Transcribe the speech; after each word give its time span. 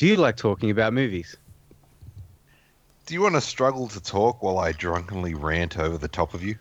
Do 0.00 0.06
you 0.06 0.16
like 0.16 0.38
talking 0.38 0.70
about 0.70 0.94
movies? 0.94 1.36
Do 3.04 3.12
you 3.12 3.20
want 3.20 3.34
to 3.34 3.40
struggle 3.42 3.86
to 3.88 4.00
talk 4.00 4.42
while 4.42 4.58
I 4.58 4.72
drunkenly 4.72 5.34
rant 5.34 5.76
over 5.78 5.98
the 5.98 6.08
top 6.08 6.32
of 6.32 6.42
you? 6.42 6.54
Do 6.54 6.60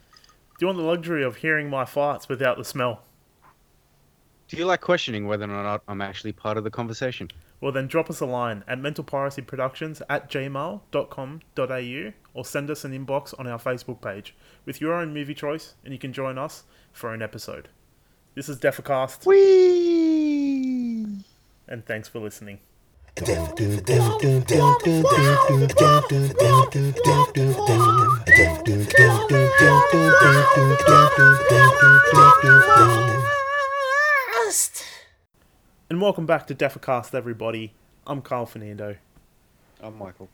you 0.60 0.68
want 0.68 0.78
the 0.78 0.84
luxury 0.84 1.24
of 1.24 1.38
hearing 1.38 1.70
my 1.70 1.86
farts 1.86 2.28
without 2.28 2.58
the 2.58 2.66
smell? 2.66 3.02
Do 4.50 4.58
you 4.58 4.66
like 4.66 4.82
questioning 4.82 5.26
whether 5.26 5.46
or 5.46 5.64
not 5.64 5.84
I'm 5.88 6.02
actually 6.02 6.34
part 6.34 6.58
of 6.58 6.66
the 6.66 6.70
conversation? 6.70 7.30
Well, 7.62 7.72
then 7.72 7.88
drop 7.88 8.10
us 8.10 8.20
a 8.20 8.26
line 8.26 8.66
at 8.68 8.78
mentalpiracyproductions 8.78 10.02
at 10.10 10.30
gmail.com.au 10.30 12.14
or 12.34 12.44
send 12.44 12.70
us 12.70 12.84
an 12.84 13.06
inbox 13.06 13.40
on 13.40 13.48
our 13.48 13.58
Facebook 13.58 14.02
page 14.02 14.36
with 14.66 14.82
your 14.82 14.94
own 14.94 15.14
movie 15.14 15.34
choice 15.34 15.76
and 15.86 15.94
you 15.94 15.98
can 15.98 16.12
join 16.12 16.38
us 16.38 16.66
for 16.92 17.14
an 17.14 17.22
episode. 17.22 17.70
This 18.36 18.50
is 18.50 18.60
Defacast, 18.60 19.26
Whee! 19.26 21.06
and 21.70 21.86
thanks 21.86 22.10
for 22.10 22.20
listening. 22.20 22.60
And 23.22 23.28
welcome 36.00 36.26
back 36.26 36.48
to 36.48 36.56
Defacast, 36.56 37.14
everybody. 37.14 37.74
I'm 38.08 38.22
Carl 38.22 38.46
Fernando, 38.46 38.96
I'm 39.82 39.98
Michael. 39.98 40.30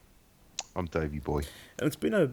I'm 0.76 0.85
Davey 0.85 1.17
Boy. 1.17 1.41
and 1.79 1.88
it's 1.88 1.95
been 1.95 2.13
a 2.13 2.27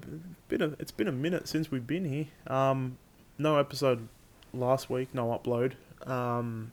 been 0.48 0.60
a 0.60 0.77
it's 0.79 0.93
been 0.93 1.09
a 1.09 1.12
minute 1.12 1.48
since 1.48 1.71
we've 1.71 1.87
been 1.87 2.05
here. 2.05 2.27
Um, 2.46 2.98
no 3.38 3.59
episode 3.59 4.07
last 4.52 4.91
week, 4.91 5.15
no 5.15 5.29
upload. 5.29 5.73
Um, 6.07 6.73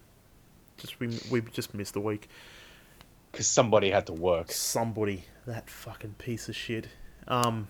just 0.76 1.00
we 1.00 1.18
we 1.32 1.40
just 1.54 1.73
missed 1.73 1.96
a 1.96 2.02
week. 2.02 2.28
Because 3.40 3.48
somebody 3.48 3.90
had 3.90 4.06
to 4.08 4.12
work. 4.12 4.52
Somebody, 4.52 5.24
that 5.46 5.70
fucking 5.70 6.16
piece 6.18 6.50
of 6.50 6.58
shit. 6.58 6.90
Um, 7.26 7.70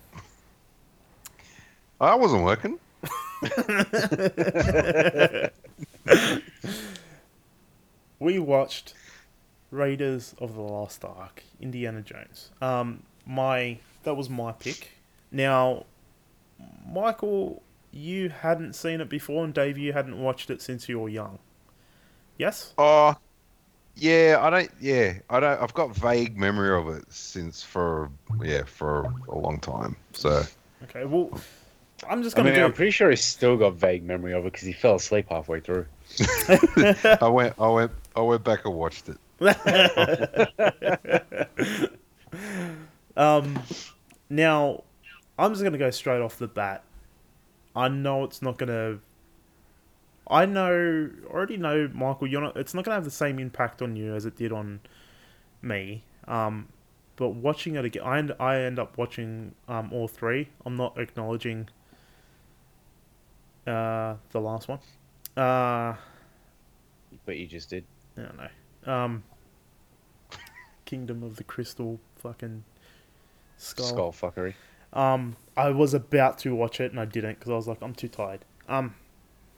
I 2.00 2.16
wasn't 2.16 2.42
working. 2.42 2.80
we 8.18 8.40
watched 8.40 8.94
Raiders 9.70 10.34
of 10.40 10.56
the 10.56 10.60
Lost 10.60 11.04
Ark, 11.04 11.44
Indiana 11.60 12.00
Jones. 12.00 12.50
Um, 12.60 13.04
my 13.24 13.78
that 14.02 14.16
was 14.16 14.28
my 14.28 14.50
pick. 14.50 14.98
Now, 15.30 15.86
Michael, 16.84 17.62
you 17.92 18.30
hadn't 18.30 18.72
seen 18.72 19.00
it 19.00 19.08
before, 19.08 19.44
and 19.44 19.54
Dave, 19.54 19.78
you 19.78 19.92
hadn't 19.92 20.20
watched 20.20 20.50
it 20.50 20.62
since 20.62 20.88
you 20.88 20.98
were 20.98 21.08
young. 21.08 21.38
Yes. 22.38 22.74
Oh, 22.76 23.14
yeah. 23.96 24.38
I 24.40 24.50
don't. 24.50 24.70
Yeah, 24.80 25.14
I 25.28 25.40
don't. 25.40 25.60
I've 25.60 25.74
got 25.74 25.94
vague 25.94 26.36
memory 26.38 26.76
of 26.78 26.88
it 26.88 27.04
since 27.12 27.62
for 27.62 28.10
yeah 28.42 28.64
for 28.64 29.12
a 29.28 29.38
long 29.38 29.58
time. 29.60 29.96
So 30.12 30.42
Okay. 30.84 31.04
Well, 31.04 31.30
I'm 32.08 32.22
just 32.22 32.36
I 32.36 32.42
gonna 32.42 32.54
mean, 32.54 32.62
I'm 32.62 32.72
pretty 32.72 32.90
sure 32.92 33.10
he's 33.10 33.24
still 33.24 33.56
got 33.56 33.74
vague 33.74 34.04
memory 34.04 34.32
of 34.32 34.46
it 34.46 34.52
because 34.52 34.66
he 34.66 34.72
fell 34.72 34.94
asleep 34.96 35.26
halfway 35.28 35.60
through. 35.60 35.86
I 37.20 37.28
went. 37.28 37.54
I 37.58 37.68
went. 37.68 37.92
I 38.16 38.20
went 38.20 38.44
back 38.44 38.64
and 38.64 38.74
watched 38.74 39.08
it. 39.08 39.18
um, 43.16 43.58
now, 44.28 44.82
I'm 45.38 45.52
just 45.52 45.62
gonna 45.62 45.78
go 45.78 45.90
straight 45.90 46.20
off 46.20 46.38
the 46.38 46.48
bat. 46.48 46.82
I 47.76 47.88
know 47.88 48.24
it's 48.24 48.42
not 48.42 48.58
gonna. 48.58 48.98
I 50.30 50.46
know 50.46 51.10
already 51.28 51.56
know 51.56 51.88
Michael. 51.92 52.26
You're 52.28 52.40
not. 52.40 52.56
It's 52.56 52.74
not 52.74 52.84
gonna 52.84 52.94
have 52.94 53.04
the 53.04 53.10
same 53.10 53.38
impact 53.38 53.82
on 53.82 53.96
you 53.96 54.14
as 54.14 54.24
it 54.26 54.36
did 54.36 54.52
on 54.52 54.80
me. 55.62 56.04
Um, 56.28 56.68
but 57.16 57.30
watching 57.30 57.74
it 57.74 57.84
again, 57.84 58.02
I 58.04 58.18
end, 58.18 58.34
I 58.38 58.60
end 58.60 58.78
up 58.78 58.96
watching 58.96 59.54
um 59.68 59.92
all 59.92 60.08
three. 60.08 60.48
I'm 60.64 60.76
not 60.76 60.98
acknowledging. 60.98 61.68
Uh, 63.66 64.14
the 64.30 64.40
last 64.40 64.68
one. 64.68 64.78
Uh, 65.36 65.94
But 67.26 67.36
you 67.36 67.46
just 67.46 67.70
did. 67.70 67.84
I 68.16 68.22
don't 68.22 68.36
know. 68.38 68.92
Um, 68.92 69.22
Kingdom 70.84 71.22
of 71.22 71.36
the 71.36 71.44
Crystal 71.44 72.00
fucking 72.16 72.64
skull. 73.58 73.86
Skull 73.86 74.12
fuckery. 74.12 74.54
Um, 74.92 75.36
I 75.56 75.70
was 75.70 75.94
about 75.94 76.38
to 76.38 76.54
watch 76.54 76.80
it 76.80 76.90
and 76.90 76.98
I 76.98 77.04
didn't 77.04 77.38
because 77.38 77.50
I 77.50 77.54
was 77.54 77.68
like, 77.68 77.78
I'm 77.80 77.94
too 77.94 78.08
tired. 78.08 78.44
Um, 78.68 78.94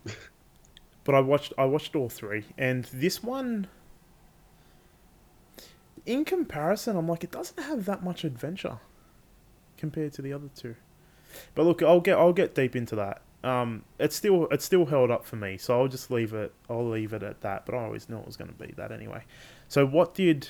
but 1.04 1.14
I 1.14 1.20
watched 1.20 1.52
I 1.58 1.64
watched 1.64 1.96
all 1.96 2.08
three, 2.08 2.44
and 2.56 2.84
this 2.92 3.22
one, 3.22 3.66
in 6.06 6.24
comparison, 6.24 6.96
I'm 6.96 7.08
like, 7.08 7.24
it 7.24 7.30
doesn't 7.30 7.62
have 7.62 7.84
that 7.86 8.02
much 8.02 8.24
adventure 8.24 8.78
compared 9.76 10.12
to 10.14 10.22
the 10.22 10.32
other 10.32 10.48
two. 10.54 10.76
But 11.54 11.64
look, 11.64 11.82
I'll 11.82 12.00
get 12.00 12.18
I'll 12.18 12.32
get 12.32 12.54
deep 12.54 12.76
into 12.76 12.96
that. 12.96 13.22
Um, 13.44 13.82
it's 13.98 14.14
still 14.14 14.46
it's 14.50 14.64
still 14.64 14.86
held 14.86 15.10
up 15.10 15.24
for 15.24 15.36
me, 15.36 15.58
so 15.58 15.80
I'll 15.80 15.88
just 15.88 16.10
leave 16.10 16.32
it. 16.32 16.52
I'll 16.70 16.88
leave 16.88 17.12
it 17.12 17.22
at 17.22 17.40
that. 17.40 17.66
But 17.66 17.74
I 17.74 17.84
always 17.84 18.08
knew 18.08 18.18
it 18.18 18.26
was 18.26 18.36
going 18.36 18.52
to 18.52 18.66
be 18.66 18.72
that 18.76 18.92
anyway. 18.92 19.24
So, 19.68 19.84
what 19.84 20.14
did 20.14 20.48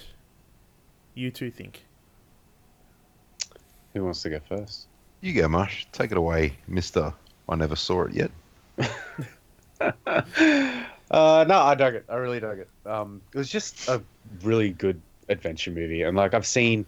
you 1.14 1.30
two 1.30 1.50
think? 1.50 1.84
Who 3.94 4.04
wants 4.04 4.22
to 4.22 4.30
go 4.30 4.40
first? 4.48 4.86
You 5.20 5.34
go, 5.34 5.48
Mush. 5.48 5.86
Take 5.92 6.10
it 6.10 6.18
away, 6.18 6.58
Mister. 6.66 7.14
I 7.48 7.56
never 7.56 7.76
saw 7.76 8.02
it 8.02 8.12
yet. 8.12 8.30
Uh, 11.12 11.44
no, 11.46 11.58
I 11.58 11.74
dug 11.74 11.94
it. 11.94 12.06
I 12.08 12.14
really 12.14 12.40
dug 12.40 12.58
it. 12.58 12.68
Um, 12.86 13.20
it 13.34 13.36
was 13.36 13.50
just 13.50 13.86
a 13.86 14.02
really 14.42 14.70
good 14.70 14.98
adventure 15.28 15.70
movie, 15.70 16.00
and 16.00 16.16
like 16.16 16.32
I've 16.32 16.46
seen, 16.46 16.86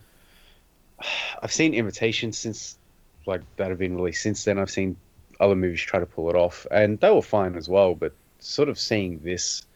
I've 1.42 1.52
seen 1.52 1.74
imitations 1.74 2.38
since 2.38 2.78
like 3.26 3.42
that 3.56 3.68
have 3.68 3.78
been 3.78 3.96
released 3.96 4.22
since 4.22 4.42
then. 4.44 4.58
I've 4.58 4.70
seen 4.70 4.96
other 5.40 5.54
movies 5.54 5.82
try 5.82 6.00
to 6.00 6.06
pull 6.06 6.30
it 6.30 6.36
off, 6.36 6.66
and 6.70 6.98
they 7.00 7.10
were 7.10 7.20
fine 7.20 7.54
as 7.54 7.68
well. 7.68 7.94
But 7.94 8.14
sort 8.38 8.70
of 8.70 8.78
seeing 8.78 9.20
this, 9.22 9.66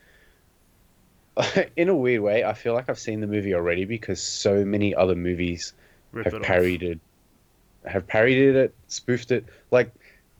in 1.76 1.90
a 1.90 1.94
weird 1.94 2.22
way, 2.22 2.42
I 2.42 2.54
feel 2.54 2.72
like 2.72 2.88
I've 2.88 2.98
seen 2.98 3.20
the 3.20 3.26
movie 3.26 3.52
already 3.52 3.84
because 3.84 4.18
so 4.18 4.64
many 4.64 4.94
other 4.94 5.14
movies 5.14 5.74
Rip 6.12 6.24
have 6.24 6.34
it 6.34 6.42
parodied 6.42 7.00
have 7.84 8.06
parodied 8.06 8.56
it, 8.56 8.74
spoofed 8.88 9.30
it. 9.30 9.44
Like 9.70 9.92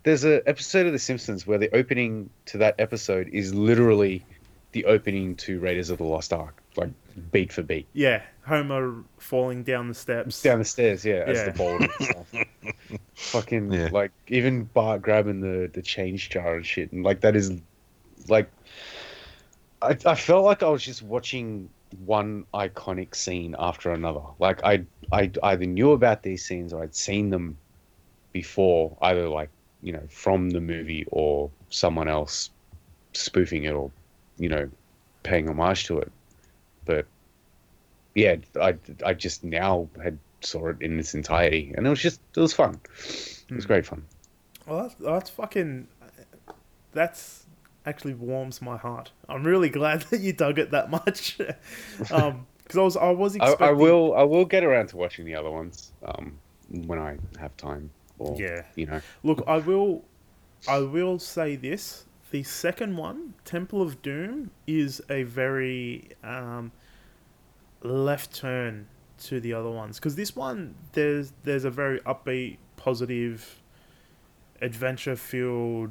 there's 0.09 0.25
a 0.25 0.41
episode 0.49 0.87
of 0.87 0.93
The 0.93 0.99
Simpsons 0.99 1.47
where 1.47 1.59
the 1.59 1.69
opening 1.77 2.31
to 2.47 2.57
that 2.57 2.75
episode 2.79 3.29
is 3.29 3.55
literally 3.55 4.25
the 4.73 4.87
opening 4.87 5.37
to 5.37 5.61
Raiders 5.61 5.91
of 5.91 5.99
the 5.99 6.05
Lost 6.05 6.33
Ark, 6.33 6.63
like 6.77 6.89
beat 7.31 7.53
for 7.53 7.63
beat. 7.63 7.87
Yeah, 7.93 8.23
Homer 8.47 9.05
falling 9.19 9.65
down 9.65 9.87
the 9.89 9.95
steps. 9.95 10.41
Down 10.41 10.61
the 10.61 10.65
stairs, 10.65 11.05
yeah, 11.05 11.25
as 11.27 11.45
the 11.45 11.51
bowl 11.51 11.77
and 11.77 11.91
stuff. 12.01 12.33
Fucking 13.17 13.71
Yeah. 13.71 13.91
like 13.93 14.11
even 14.29 14.65
Bart 14.65 15.03
grabbing 15.03 15.41
the 15.43 15.71
the 15.75 15.83
change 15.83 16.31
jar 16.31 16.55
and 16.57 16.65
shit, 16.65 16.91
and 16.91 17.05
like 17.05 17.21
that 17.21 17.37
is 17.37 17.53
like 18.29 18.51
I 19.83 19.95
I 20.07 20.15
felt 20.15 20.47
like 20.47 20.63
I 20.63 20.71
was 20.71 20.83
just 20.83 21.03
watching 21.03 21.69
one 22.07 22.47
iconic 22.55 23.15
scene 23.15 23.55
after 23.59 23.91
another. 23.91 24.23
Like 24.39 24.65
I 24.65 24.87
I 25.13 25.31
either 25.43 25.67
knew 25.67 25.93
about 25.93 26.23
these 26.23 26.47
scenes 26.47 26.73
or 26.73 26.83
I'd 26.83 26.95
seen 26.95 27.29
them 27.29 27.59
before, 28.33 28.97
either 29.03 29.29
like 29.29 29.51
you 29.83 29.93
know 29.93 30.03
from 30.11 30.51
the 30.51 30.61
movie 30.61 31.07
or 31.11 31.51
someone 31.71 32.09
else 32.09 32.51
spoofing 33.13 33.65
it 33.65 33.73
or 33.73 33.91
you 34.39 34.49
know 34.49 34.69
paying 35.23 35.49
homage 35.49 35.85
to 35.87 35.99
it. 35.99 36.11
But 36.85 37.07
yeah, 38.15 38.37
I 38.61 38.75
I 39.05 39.15
just 39.15 39.45
now 39.45 39.89
had 40.03 40.19
saw 40.41 40.69
it 40.69 40.81
in 40.81 40.99
its 40.99 41.15
entirety, 41.15 41.73
and 41.77 41.87
it 41.87 41.91
was 41.91 42.01
just 42.01 42.21
it 42.37 42.41
was 42.41 42.53
fun. 42.53 42.81
It 43.49 43.55
was 43.55 43.65
Hmm. 43.65 43.69
great 43.69 43.87
fun. 43.87 44.05
Well, 44.67 44.83
that's, 44.83 44.95
that's 44.95 45.31
fucking. 45.31 45.89
That's 46.93 47.47
actually 47.87 48.15
warms 48.15 48.61
my 48.61 48.77
heart. 48.77 49.13
I'm 49.29 49.45
really 49.45 49.69
glad 49.69 50.03
that 50.11 50.21
you 50.21 50.33
dug 50.33 50.59
it 50.59 50.71
that 50.73 50.91
much. 50.91 51.39
um, 52.11 52.47
because 52.63 52.77
I 52.77 52.83
was 52.83 52.97
I 52.97 53.11
was 53.11 53.37
I, 53.37 53.39
expecting. 53.39 53.67
I 53.69 53.73
will 53.73 54.15
I 54.15 54.23
will 54.25 54.45
get 54.45 54.65
around 54.65 54.89
to 54.89 54.97
watching 54.97 55.25
the 55.25 55.35
other 55.35 55.51
ones 55.51 55.93
um 56.05 56.39
when 56.71 56.99
I 56.99 57.17
have 57.39 57.57
time 57.57 57.91
or 58.19 58.37
Yeah. 58.39 58.63
you 58.77 58.87
know 58.87 59.01
Look, 59.23 59.43
I 59.47 59.59
will. 59.59 60.05
I 60.69 60.79
will 60.79 61.19
say 61.19 61.55
this: 61.57 62.05
the 62.33 62.43
second 62.43 62.97
one, 62.97 63.35
Temple 63.45 63.81
of 63.81 64.03
Doom, 64.03 64.51
is 64.67 65.01
a 65.09 65.23
very 65.23 66.11
um, 66.25 66.73
left 67.83 68.35
turn 68.35 68.87
to 69.19 69.41
the 69.41 69.53
other 69.53 69.71
ones 69.71 69.99
because 69.99 70.15
this 70.17 70.35
one 70.37 70.75
there's 70.93 71.33
there's 71.45 71.65
a 71.65 71.71
very 71.71 72.01
upbeat, 72.01 72.57
positive, 72.77 73.63
adventure-filled 74.61 75.91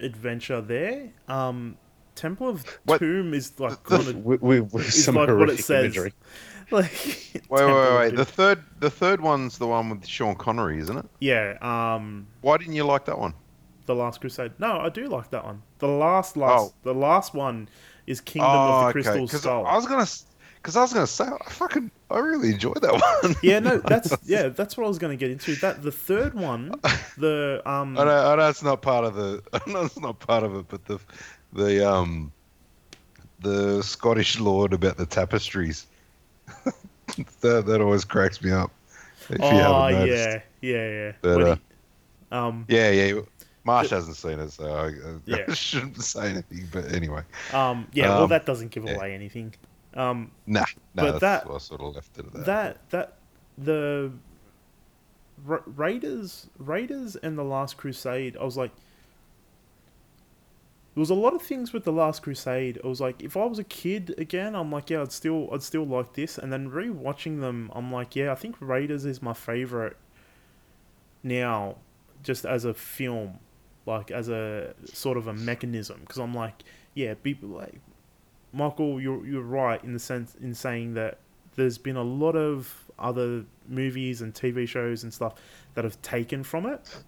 adventure 0.00 0.60
there. 0.60 1.10
Um, 1.28 1.76
Temple 2.14 2.48
of 2.48 2.64
What- 2.84 3.00
Doom 3.00 3.32
is 3.34 3.58
like 3.60 3.82
the- 3.84 3.96
kind 3.96 4.08
of 4.08 4.16
with, 4.24 4.42
with, 4.42 4.72
with 4.72 4.86
It's 4.88 5.04
some 5.04 5.14
like 5.14 5.28
what 5.28 5.50
it 5.50 5.58
says. 5.58 5.84
imagery. 5.84 6.12
like. 6.72 6.90
Wait, 6.92 7.42
Temple 7.42 7.56
wait, 7.56 7.96
wait. 7.98 8.16
The 8.16 8.24
third, 8.24 8.64
the 8.80 8.90
third 8.90 9.20
one's 9.20 9.58
the 9.58 9.66
one 9.66 9.90
with 9.90 10.06
Sean 10.06 10.34
Connery, 10.34 10.78
isn't 10.80 10.96
it? 10.96 11.06
yeah. 11.20 11.56
Um. 11.60 12.26
Why 12.40 12.56
didn't 12.58 12.74
you 12.74 12.84
like 12.84 13.04
that 13.06 13.18
one? 13.18 13.34
The 13.86 13.94
Last 13.94 14.20
Crusade. 14.20 14.52
No, 14.58 14.78
I 14.80 14.90
do 14.90 15.06
like 15.08 15.30
that 15.30 15.44
one. 15.44 15.62
The 15.78 15.88
last 15.88 16.36
last 16.36 16.72
Oh. 16.72 16.74
the 16.82 16.92
last 16.92 17.32
one 17.32 17.68
is 18.06 18.20
Kingdom 18.20 18.50
oh, 18.50 18.54
of 18.54 18.80
the 18.80 18.86
okay. 18.86 18.92
Crystal 18.92 19.26
Because 19.26 19.40
Skull. 19.40 19.66
I 19.66 19.74
was 19.76 19.86
gonna, 19.86 20.06
because 20.56 20.76
I 20.76 20.82
was 20.82 20.92
gonna 20.92 21.06
say 21.06 21.24
I 21.24 21.50
fucking 21.50 21.90
I 22.10 22.18
really 22.18 22.50
enjoyed 22.52 22.80
that 22.82 22.92
one. 23.22 23.34
Yeah, 23.42 23.58
no, 23.60 23.78
that's 23.78 24.14
yeah, 24.24 24.48
that's 24.48 24.76
what 24.76 24.84
I 24.84 24.88
was 24.88 24.98
going 24.98 25.16
to 25.16 25.20
get 25.22 25.30
into. 25.30 25.54
That 25.56 25.82
the 25.82 25.92
third 25.92 26.34
one, 26.34 26.72
the 27.18 27.62
um, 27.66 27.98
I 27.98 28.04
know, 28.04 28.32
I 28.32 28.36
know 28.36 28.48
it's 28.48 28.62
not 28.62 28.82
part 28.82 29.04
of 29.04 29.14
the. 29.14 29.42
I 29.52 29.60
know 29.70 29.84
it's 29.84 29.98
not 29.98 30.18
part 30.18 30.42
of 30.42 30.54
it, 30.54 30.66
but 30.68 30.84
the, 30.86 30.98
the 31.52 31.90
um, 31.90 32.32
the 33.40 33.82
Scottish 33.82 34.40
lord 34.40 34.72
about 34.72 34.96
the 34.96 35.06
tapestries. 35.06 35.86
that 37.40 37.66
that 37.66 37.80
always 37.80 38.04
cracks 38.04 38.42
me 38.42 38.50
up. 38.50 38.70
If 39.30 39.38
you 39.38 39.44
oh 39.44 39.50
haven't 39.88 39.98
noticed. 40.08 40.28
yeah, 40.60 40.70
yeah, 40.70 40.90
yeah. 40.90 41.12
But, 41.20 41.42
uh, 41.42 41.54
he- 41.54 41.60
um, 42.30 42.64
yeah, 42.68 42.90
yeah. 42.90 43.20
Marsh 43.64 43.90
hasn't 43.90 44.16
seen 44.16 44.38
it, 44.38 44.50
so 44.50 44.64
I, 44.66 44.86
I 44.86 45.18
Yeah. 45.26 45.52
shouldn't 45.52 46.02
say 46.02 46.30
anything. 46.30 46.68
But 46.72 46.92
anyway, 46.92 47.22
um, 47.52 47.86
yeah. 47.92 48.08
well, 48.08 48.22
um, 48.24 48.30
that 48.30 48.46
doesn't 48.46 48.70
give 48.70 48.84
yeah. 48.84 48.92
away 48.92 49.14
anything. 49.14 49.54
Um, 49.94 50.30
nah, 50.46 50.64
nah. 50.94 51.02
But 51.02 51.20
that's 51.20 51.44
that- 51.44 51.54
I 51.54 51.58
sort 51.58 51.80
of 51.82 51.94
left 51.94 52.18
it 52.18 52.26
at 52.26 52.32
that. 52.32 52.44
that 52.46 52.90
that 52.90 53.12
the 53.58 54.12
Ra- 55.44 55.62
Raiders 55.66 56.48
Raiders 56.58 57.16
and 57.16 57.36
the 57.36 57.44
Last 57.44 57.76
Crusade. 57.76 58.36
I 58.38 58.44
was 58.44 58.56
like, 58.56 58.70
there 60.98 61.02
was 61.02 61.10
a 61.10 61.14
lot 61.14 61.32
of 61.32 61.40
things 61.40 61.72
with 61.72 61.84
the 61.84 61.92
Last 61.92 62.24
Crusade. 62.24 62.80
I 62.82 62.88
was 62.88 63.00
like, 63.00 63.22
if 63.22 63.36
I 63.36 63.44
was 63.44 63.60
a 63.60 63.64
kid 63.64 64.16
again, 64.18 64.56
I'm 64.56 64.72
like, 64.72 64.90
yeah, 64.90 65.00
I'd 65.00 65.12
still 65.12 65.48
I'd 65.52 65.62
still 65.62 65.86
like 65.86 66.14
this. 66.14 66.38
And 66.38 66.52
then 66.52 66.68
rewatching 66.68 67.40
them, 67.40 67.70
I'm 67.72 67.92
like, 67.92 68.16
yeah, 68.16 68.32
I 68.32 68.34
think 68.34 68.56
Raiders 68.58 69.04
is 69.04 69.22
my 69.22 69.32
favorite 69.32 69.96
now, 71.22 71.76
just 72.24 72.44
as 72.44 72.64
a 72.64 72.74
film, 72.74 73.38
like 73.86 74.10
as 74.10 74.28
a 74.28 74.74
sort 74.86 75.16
of 75.16 75.28
a 75.28 75.32
mechanism. 75.32 76.00
Because 76.00 76.18
I'm 76.18 76.34
like, 76.34 76.64
yeah, 76.94 77.14
people 77.14 77.50
like 77.50 77.78
Michael, 78.52 79.00
you're 79.00 79.24
you're 79.24 79.40
right 79.40 79.80
in 79.84 79.92
the 79.92 80.00
sense 80.00 80.34
in 80.40 80.52
saying 80.52 80.94
that 80.94 81.18
there's 81.54 81.78
been 81.78 81.94
a 81.94 82.02
lot 82.02 82.34
of 82.34 82.90
other 82.98 83.44
movies 83.68 84.20
and 84.20 84.34
TV 84.34 84.66
shows 84.66 85.04
and 85.04 85.14
stuff 85.14 85.34
that 85.74 85.84
have 85.84 86.02
taken 86.02 86.42
from 86.42 86.66
it 86.66 87.04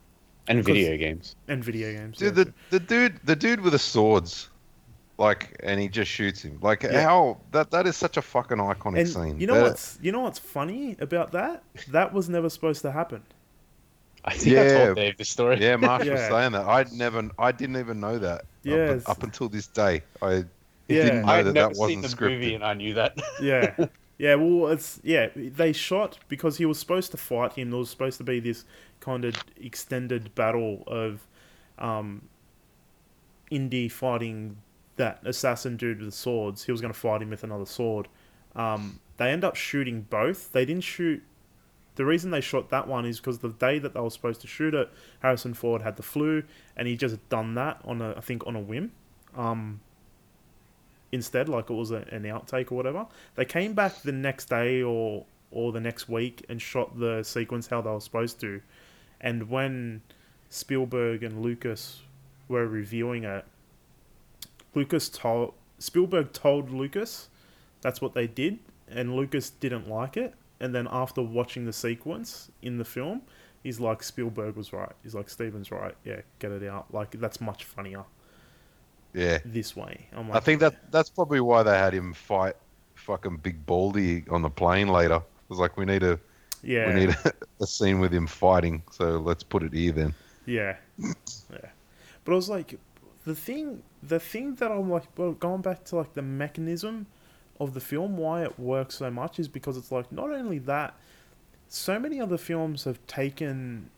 And 0.49 0.65
video 0.65 0.97
games. 0.97 1.37
and 1.49 1.63
video 1.65 1.93
games. 1.93 2.19
Dude, 2.19 2.37
yeah, 2.37 2.45
the, 2.45 2.53
the 2.71 2.81
dude, 2.81 3.21
the 3.25 3.37
dude 3.37 3.61
with 3.61 3.73
the 3.73 3.79
swords, 3.79 4.49
like, 5.19 5.55
and 5.63 5.81
he 5.81 5.89
just 5.89 6.11
shoots 6.11 6.43
him. 6.43 6.59
Like, 6.61 6.83
Yeah. 6.83 7.03
how 7.03 7.39
that 7.53 7.71
that 7.71 7.87
is 7.87 7.97
such 7.97 8.17
a 8.17 8.23
fucking 8.23 8.59
iconic 8.59 8.99
and 9.01 9.09
scene. 9.09 9.41
you 9.41 9.47
know 9.47 9.55
That- 9.55 9.63
what's 9.65 9.99
you 10.03 10.11
know 10.13 10.21
what's 10.21 10.39
funny 10.39 10.97
about 11.01 11.33
that? 11.33 11.63
That 11.89 12.13
was 12.13 12.29
never 12.29 12.49
supposed 12.49 12.83
to 12.83 12.91
happen. 12.91 13.23
I 14.25 14.35
think 14.35 14.57
I 14.59 14.65
Yeah. 14.65 14.85
told 14.85 14.97
Dave 14.97 15.17
this 15.19 15.29
story. 15.29 15.59
Yeah, 15.61 15.77
Marsh 15.77 16.01
was 16.01 16.09
Yeah. 16.21 16.29
saying 16.29 16.53
that. 16.53 16.67
I'd 16.67 16.93
never, 16.93 17.31
I 17.39 17.53
didn't 17.53 17.77
even 17.77 18.01
know 18.01 18.19
that. 18.19 18.41
Up- 18.41 18.47
Yes. 18.65 19.03
Up, 19.09 19.23
until 19.23 19.49
this 19.49 19.67
day, 19.67 20.03
I 20.21 20.33
Yeah. 20.33 21.05
didn't 21.05 21.23
know 21.27 21.33
I'd 21.33 21.43
that 21.47 21.53
never 21.55 21.69
that 21.69 21.77
seen 21.77 22.01
wasn't 22.01 22.03
the 22.03 22.09
scripted. 22.09 22.31
movie 22.33 22.55
and 22.55 22.65
I 22.65 22.75
knew 22.75 22.95
that. 22.95 23.19
Yeah. 23.41 23.75
Yeah, 24.21 24.35
well, 24.35 24.71
it's 24.71 25.01
yeah. 25.03 25.29
They 25.35 25.73
shot 25.73 26.19
because 26.29 26.59
he 26.59 26.67
was 26.67 26.79
supposed 26.79 27.11
to 27.13 27.17
fight 27.17 27.55
him. 27.55 27.71
There 27.71 27.79
was 27.79 27.89
supposed 27.89 28.19
to 28.19 28.25
be 28.25 28.39
this 28.39 28.67
kind 29.01 29.25
of 29.25 29.35
extended 29.57 30.35
battle 30.35 30.85
of 30.87 31.27
um, 31.79 32.29
Indy 33.51 33.89
fighting 33.89 34.59
that 34.97 35.23
assassin 35.25 35.79
dude 35.79 36.03
with 36.03 36.13
swords. 36.13 36.65
He 36.65 36.71
was 36.71 36.83
going 36.83 36.93
to 36.93 37.01
fight 37.01 37.23
him 37.23 37.31
with 37.31 37.45
another 37.45 37.65
sword. 37.65 38.09
Um, 38.55 39.01
they 39.17 39.31
end 39.31 39.43
up 39.43 39.57
shooting 39.57 40.03
both. 40.03 40.53
They 40.53 40.67
didn't 40.67 40.85
shoot. 40.85 41.23
The 41.95 42.05
reason 42.05 42.31
they 42.31 42.43
shot 42.43 42.69
that 42.69 42.87
one 42.87 43.07
is 43.07 43.21
because 43.21 43.39
the 43.39 43.49
day 43.49 43.79
that 43.79 43.95
they 43.95 44.01
were 44.01 44.11
supposed 44.11 44.43
to 44.43 44.47
shoot 44.47 44.75
it, 44.75 44.91
Harrison 45.21 45.55
Ford 45.55 45.81
had 45.81 45.97
the 45.97 46.03
flu, 46.03 46.43
and 46.77 46.87
he 46.87 46.95
just 46.95 47.27
done 47.31 47.55
that 47.55 47.81
on 47.87 48.03
a 48.03 48.11
I 48.19 48.21
think 48.21 48.47
on 48.47 48.55
a 48.55 48.61
whim. 48.61 48.93
Um, 49.35 49.81
instead, 51.13 51.49
like 51.49 51.71
it 51.71 51.75
was 51.75 51.91
a, 51.91 52.05
an 52.11 52.23
outtake 52.25 52.71
or 52.71 52.77
whatever. 52.77 53.07
They 53.35 53.45
came 53.45 53.75
back 53.75 54.03
the 54.03 54.13
next 54.13 54.49
day 54.49 54.83
or 54.83 55.25
or 55.51 55.73
the 55.73 55.81
next 55.81 56.09
week 56.09 56.45
and 56.49 56.63
shot 56.63 56.99
the 56.99 57.23
sequence 57.25 57.67
how 57.67 57.81
they 57.81 57.91
were 57.91 58.01
supposed 58.01 58.41
to. 58.41 58.61
And 59.21 59.51
when 59.51 60.03
Spielberg 60.49 61.23
and 61.25 61.43
Lucas 61.43 62.03
were 62.49 62.67
reviewing 62.67 63.25
it, 63.25 63.45
Lucas 64.75 65.09
told 65.09 65.55
Spielberg 65.79 66.33
told 66.33 66.71
Lucas 66.71 67.29
that's 67.81 68.01
what 68.01 68.15
they 68.15 68.27
did, 68.27 68.59
and 68.89 69.17
Lucas 69.17 69.51
didn't 69.51 69.89
like 69.89 70.17
it. 70.17 70.35
And 70.61 70.75
then 70.75 70.87
after 70.91 71.23
watching 71.23 71.65
the 71.65 71.73
sequence 71.73 72.51
in 72.61 72.77
the 72.77 72.85
film, 72.85 73.23
he's 73.63 73.81
like 73.81 74.03
Spielberg 74.03 74.57
was 74.57 74.73
right. 74.73 74.93
He's 75.03 75.15
like 75.15 75.31
Steven's 75.31 75.71
right. 75.71 75.95
Yeah, 76.05 76.21
get 76.39 76.53
it 76.53 76.69
out. 76.69 76.93
Like 76.93 77.13
that's 77.13 77.41
much 77.41 77.65
funnier 77.65 78.05
Yeah, 79.13 79.39
this 79.45 79.75
way. 79.75 80.07
I'm 80.13 80.31
I 80.33 80.41
think 80.41 80.61
that 80.61 80.91
that's 80.93 81.11
probably 81.11 81.41
why 81.41 81.63
they 81.63 81.77
had 81.77 81.93
him 81.93 82.13
fight 82.13 82.55
fucking 82.95 83.39
Big 83.39 83.65
Baldy 83.67 84.25
on 84.31 84.43
the 84.43 84.51
plane 84.51 84.89
later. 84.89 85.17
It 85.17 85.49
was 85.49 85.59
like 85.59 85.77
we 85.77 85.85
need 85.85 86.03
a 86.03 86.19
yeah, 86.63 86.89
we 86.89 86.95
need 87.07 87.11
a, 87.11 87.33
a 87.61 87.67
scene 87.67 88.01
with 88.01 88.13
him 88.13 88.27
fighting, 88.27 88.83
so 88.91 89.19
let's 89.19 89.43
put 89.43 89.63
it 89.63 89.73
here 89.73 89.93
then. 89.93 90.15
Yeah, 90.47 90.77
yeah. 90.99 91.71
But 92.25 92.33
I 92.33 92.37
was 92.37 92.49
like, 92.49 92.79
the 93.25 93.35
thing, 93.35 93.83
the 94.03 94.21
thing 94.21 94.55
that 94.57 94.71
I'm 94.71 94.91
like, 94.91 95.05
well, 95.17 95.33
going 95.33 95.63
back 95.63 95.85
to 95.87 95.97
like 95.97 96.15
the 96.15 96.23
mechanism 96.23 97.07
of 97.59 97.75
the 97.75 97.81
film, 97.81 98.17
why 98.17 98.43
it 98.45 98.59
works 98.59 98.97
so 98.97 99.11
much 99.11 99.39
is 99.39 99.49
because 99.49 99.77
it's 99.77 99.91
like 99.93 100.11
not 100.13 100.31
only 100.31 100.59
that, 100.61 100.95
so 101.69 101.99
many 101.99 102.21
other 102.21 102.39
films 102.39 102.85
have 102.85 103.05
taken 103.07 103.91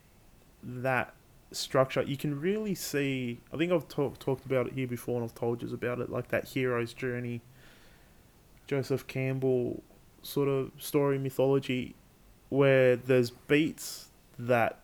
that 0.63 1.13
structure. 1.55 2.01
You 2.01 2.17
can 2.17 2.39
really 2.39 2.75
see. 2.75 3.39
I 3.53 3.57
think 3.57 3.71
I've 3.71 3.87
talked 3.87 4.19
talked 4.19 4.45
about 4.45 4.67
it 4.67 4.73
here 4.73 4.87
before, 4.87 5.15
and 5.15 5.23
I've 5.23 5.35
told 5.35 5.61
you 5.61 5.73
about 5.73 5.99
it, 5.99 6.09
like 6.09 6.29
that 6.29 6.49
hero's 6.49 6.93
journey. 6.93 7.41
Joseph 8.67 9.07
Campbell 9.07 9.83
sort 10.21 10.47
of 10.47 10.71
story 10.77 11.17
mythology, 11.17 11.95
where 12.49 12.95
there's 12.95 13.29
beats 13.29 14.09
that 14.39 14.79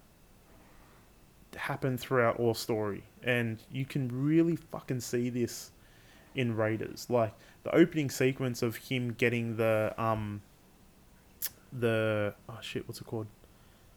happen 1.55 1.97
throughout 1.97 2.39
all 2.39 2.53
story, 2.53 3.03
and 3.23 3.59
you 3.71 3.85
can 3.85 4.09
really 4.11 4.55
fucking 4.55 4.99
see 4.99 5.29
this 5.29 5.71
in 6.35 6.55
Raiders. 6.55 7.07
Like 7.09 7.33
the 7.63 7.75
opening 7.75 8.09
sequence 8.09 8.61
of 8.61 8.75
him 8.75 9.13
getting 9.13 9.57
the 9.57 9.93
um 9.97 10.41
the 11.71 12.33
oh 12.47 12.57
shit, 12.61 12.87
what's 12.87 13.01
it 13.01 13.07
called? 13.07 13.27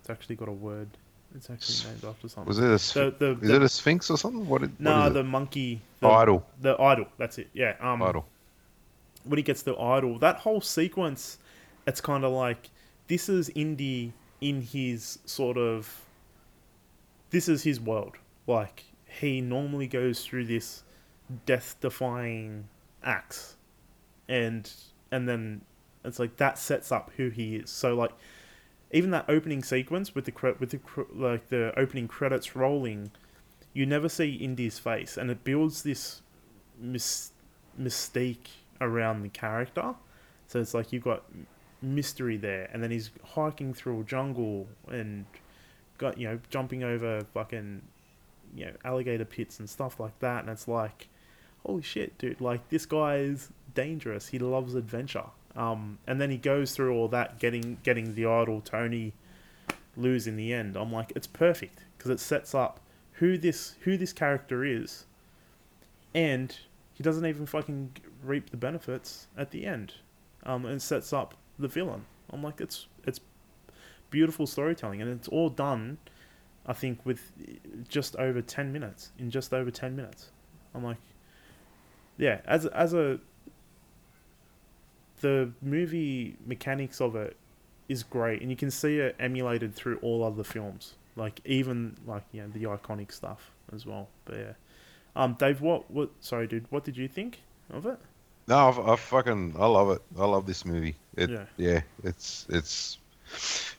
It's 0.00 0.10
actually 0.10 0.36
got 0.36 0.48
a 0.48 0.52
word. 0.52 0.88
It's 1.34 1.48
actually 1.50 1.90
named 1.90 2.04
after 2.04 2.28
something. 2.28 2.48
Was 2.48 2.58
it 2.58 2.64
a 2.64 2.74
sph- 2.74 3.18
the 3.18 3.34
the, 3.34 3.40
is 3.44 3.50
it 3.50 3.62
a 3.62 3.68
sphinx 3.68 4.10
or 4.10 4.18
something? 4.18 4.46
What? 4.46 4.62
It, 4.62 4.70
nah 4.78 5.08
the 5.08 5.20
it? 5.20 5.24
monkey 5.24 5.80
the, 6.00 6.08
idol? 6.08 6.46
the 6.60 6.80
idol. 6.80 7.06
That's 7.18 7.38
it. 7.38 7.48
Yeah. 7.52 7.74
Um, 7.80 8.02
Idol. 8.02 8.26
when 9.24 9.38
he 9.38 9.42
gets 9.42 9.62
the 9.62 9.76
idol, 9.76 10.18
that 10.18 10.36
whole 10.36 10.60
sequence, 10.60 11.38
it's 11.86 12.00
kind 12.00 12.24
of 12.24 12.32
like 12.32 12.70
this 13.08 13.28
is 13.28 13.50
Indy 13.54 14.12
in 14.40 14.62
his 14.62 15.18
sort 15.24 15.56
of. 15.56 16.00
This 17.30 17.48
is 17.48 17.62
his 17.62 17.80
world. 17.80 18.16
Like 18.46 18.84
he 19.06 19.40
normally 19.40 19.86
goes 19.86 20.24
through 20.24 20.46
this 20.46 20.82
death-defying 21.46 22.68
acts, 23.04 23.56
and 24.28 24.70
and 25.10 25.28
then 25.28 25.62
it's 26.04 26.18
like 26.18 26.36
that 26.36 26.58
sets 26.58 26.92
up 26.92 27.10
who 27.16 27.28
he 27.30 27.56
is. 27.56 27.70
So 27.70 27.94
like, 27.94 28.10
even 28.92 29.10
that 29.10 29.24
opening 29.28 29.62
sequence 29.62 30.14
with 30.14 30.26
the 30.26 30.54
with 30.60 30.70
the 30.70 30.80
like 31.14 31.48
the 31.48 31.72
opening 31.78 32.08
credits 32.08 32.54
rolling, 32.54 33.10
you 33.72 33.86
never 33.86 34.08
see 34.08 34.34
Indy's 34.34 34.78
face, 34.78 35.16
and 35.16 35.30
it 35.30 35.42
builds 35.44 35.82
this 35.82 36.20
mis- 36.78 37.32
mystique 37.80 38.48
around 38.80 39.22
the 39.22 39.30
character. 39.30 39.94
So 40.46 40.60
it's 40.60 40.74
like 40.74 40.92
you've 40.92 41.04
got 41.04 41.24
mystery 41.80 42.36
there, 42.36 42.68
and 42.72 42.82
then 42.82 42.90
he's 42.90 43.10
hiking 43.24 43.72
through 43.72 44.00
a 44.00 44.04
jungle 44.04 44.68
and 44.88 45.24
got 45.96 46.18
you 46.18 46.28
know 46.28 46.38
jumping 46.50 46.84
over 46.84 47.24
fucking 47.32 47.80
you 48.54 48.66
know 48.66 48.72
alligator 48.84 49.24
pits 49.24 49.58
and 49.58 49.68
stuff 49.70 49.98
like 49.98 50.18
that, 50.20 50.42
and 50.42 50.50
it's 50.50 50.68
like, 50.68 51.08
holy 51.64 51.82
shit, 51.82 52.18
dude! 52.18 52.42
Like 52.42 52.68
this 52.68 52.84
guy 52.84 53.16
is 53.16 53.48
dangerous. 53.74 54.28
He 54.28 54.38
loves 54.38 54.74
adventure. 54.74 55.30
Um, 55.54 55.98
and 56.06 56.20
then 56.20 56.30
he 56.30 56.38
goes 56.38 56.74
through 56.74 56.94
all 56.94 57.08
that, 57.08 57.38
getting 57.38 57.78
getting 57.82 58.14
the 58.14 58.26
idol 58.26 58.60
Tony 58.60 59.12
lose 59.96 60.26
in 60.26 60.36
the 60.36 60.52
end. 60.52 60.76
I'm 60.76 60.92
like, 60.92 61.12
it's 61.14 61.26
perfect 61.26 61.84
because 61.96 62.10
it 62.10 62.20
sets 62.20 62.54
up 62.54 62.80
who 63.14 63.36
this 63.36 63.76
who 63.82 63.96
this 63.96 64.12
character 64.12 64.64
is, 64.64 65.04
and 66.14 66.56
he 66.94 67.02
doesn't 67.02 67.26
even 67.26 67.46
fucking 67.46 67.92
reap 68.24 68.50
the 68.50 68.56
benefits 68.56 69.26
at 69.36 69.50
the 69.50 69.66
end, 69.66 69.94
um, 70.44 70.64
and 70.64 70.80
sets 70.80 71.12
up 71.12 71.34
the 71.58 71.68
villain. 71.68 72.04
I'm 72.30 72.42
like, 72.42 72.60
it's 72.60 72.86
it's 73.04 73.20
beautiful 74.10 74.46
storytelling, 74.46 75.02
and 75.02 75.10
it's 75.10 75.28
all 75.28 75.50
done, 75.50 75.98
I 76.66 76.72
think, 76.72 77.04
with 77.04 77.32
just 77.88 78.16
over 78.16 78.40
ten 78.40 78.72
minutes. 78.72 79.12
In 79.18 79.30
just 79.30 79.52
over 79.52 79.70
ten 79.70 79.94
minutes, 79.94 80.30
I'm 80.74 80.82
like, 80.82 80.98
yeah, 82.16 82.40
as 82.46 82.64
as 82.66 82.94
a 82.94 83.20
the 85.22 85.50
movie 85.62 86.36
mechanics 86.46 87.00
of 87.00 87.16
it 87.16 87.36
is 87.88 88.02
great, 88.02 88.42
and 88.42 88.50
you 88.50 88.56
can 88.56 88.70
see 88.70 88.98
it 88.98 89.16
emulated 89.18 89.74
through 89.74 89.98
all 90.02 90.22
other 90.22 90.44
films, 90.44 90.94
like 91.16 91.40
even 91.44 91.96
like 92.06 92.24
you 92.32 92.42
know 92.42 92.48
the 92.52 92.64
iconic 92.64 93.10
stuff 93.10 93.50
as 93.74 93.86
well. 93.86 94.08
But 94.26 94.36
yeah, 94.36 94.52
um, 95.16 95.34
Dave, 95.38 95.60
what 95.62 95.90
what? 95.90 96.10
Sorry, 96.20 96.46
dude, 96.46 96.66
what 96.70 96.84
did 96.84 96.96
you 96.96 97.08
think 97.08 97.40
of 97.70 97.86
it? 97.86 97.98
No, 98.48 98.56
I, 98.56 98.92
I 98.92 98.96
fucking 98.96 99.54
I 99.58 99.66
love 99.66 99.90
it. 99.90 100.02
I 100.18 100.26
love 100.26 100.46
this 100.46 100.64
movie. 100.64 100.96
It, 101.16 101.30
Yeah. 101.30 101.44
yeah. 101.56 101.80
it's 102.04 102.46
it's 102.48 102.98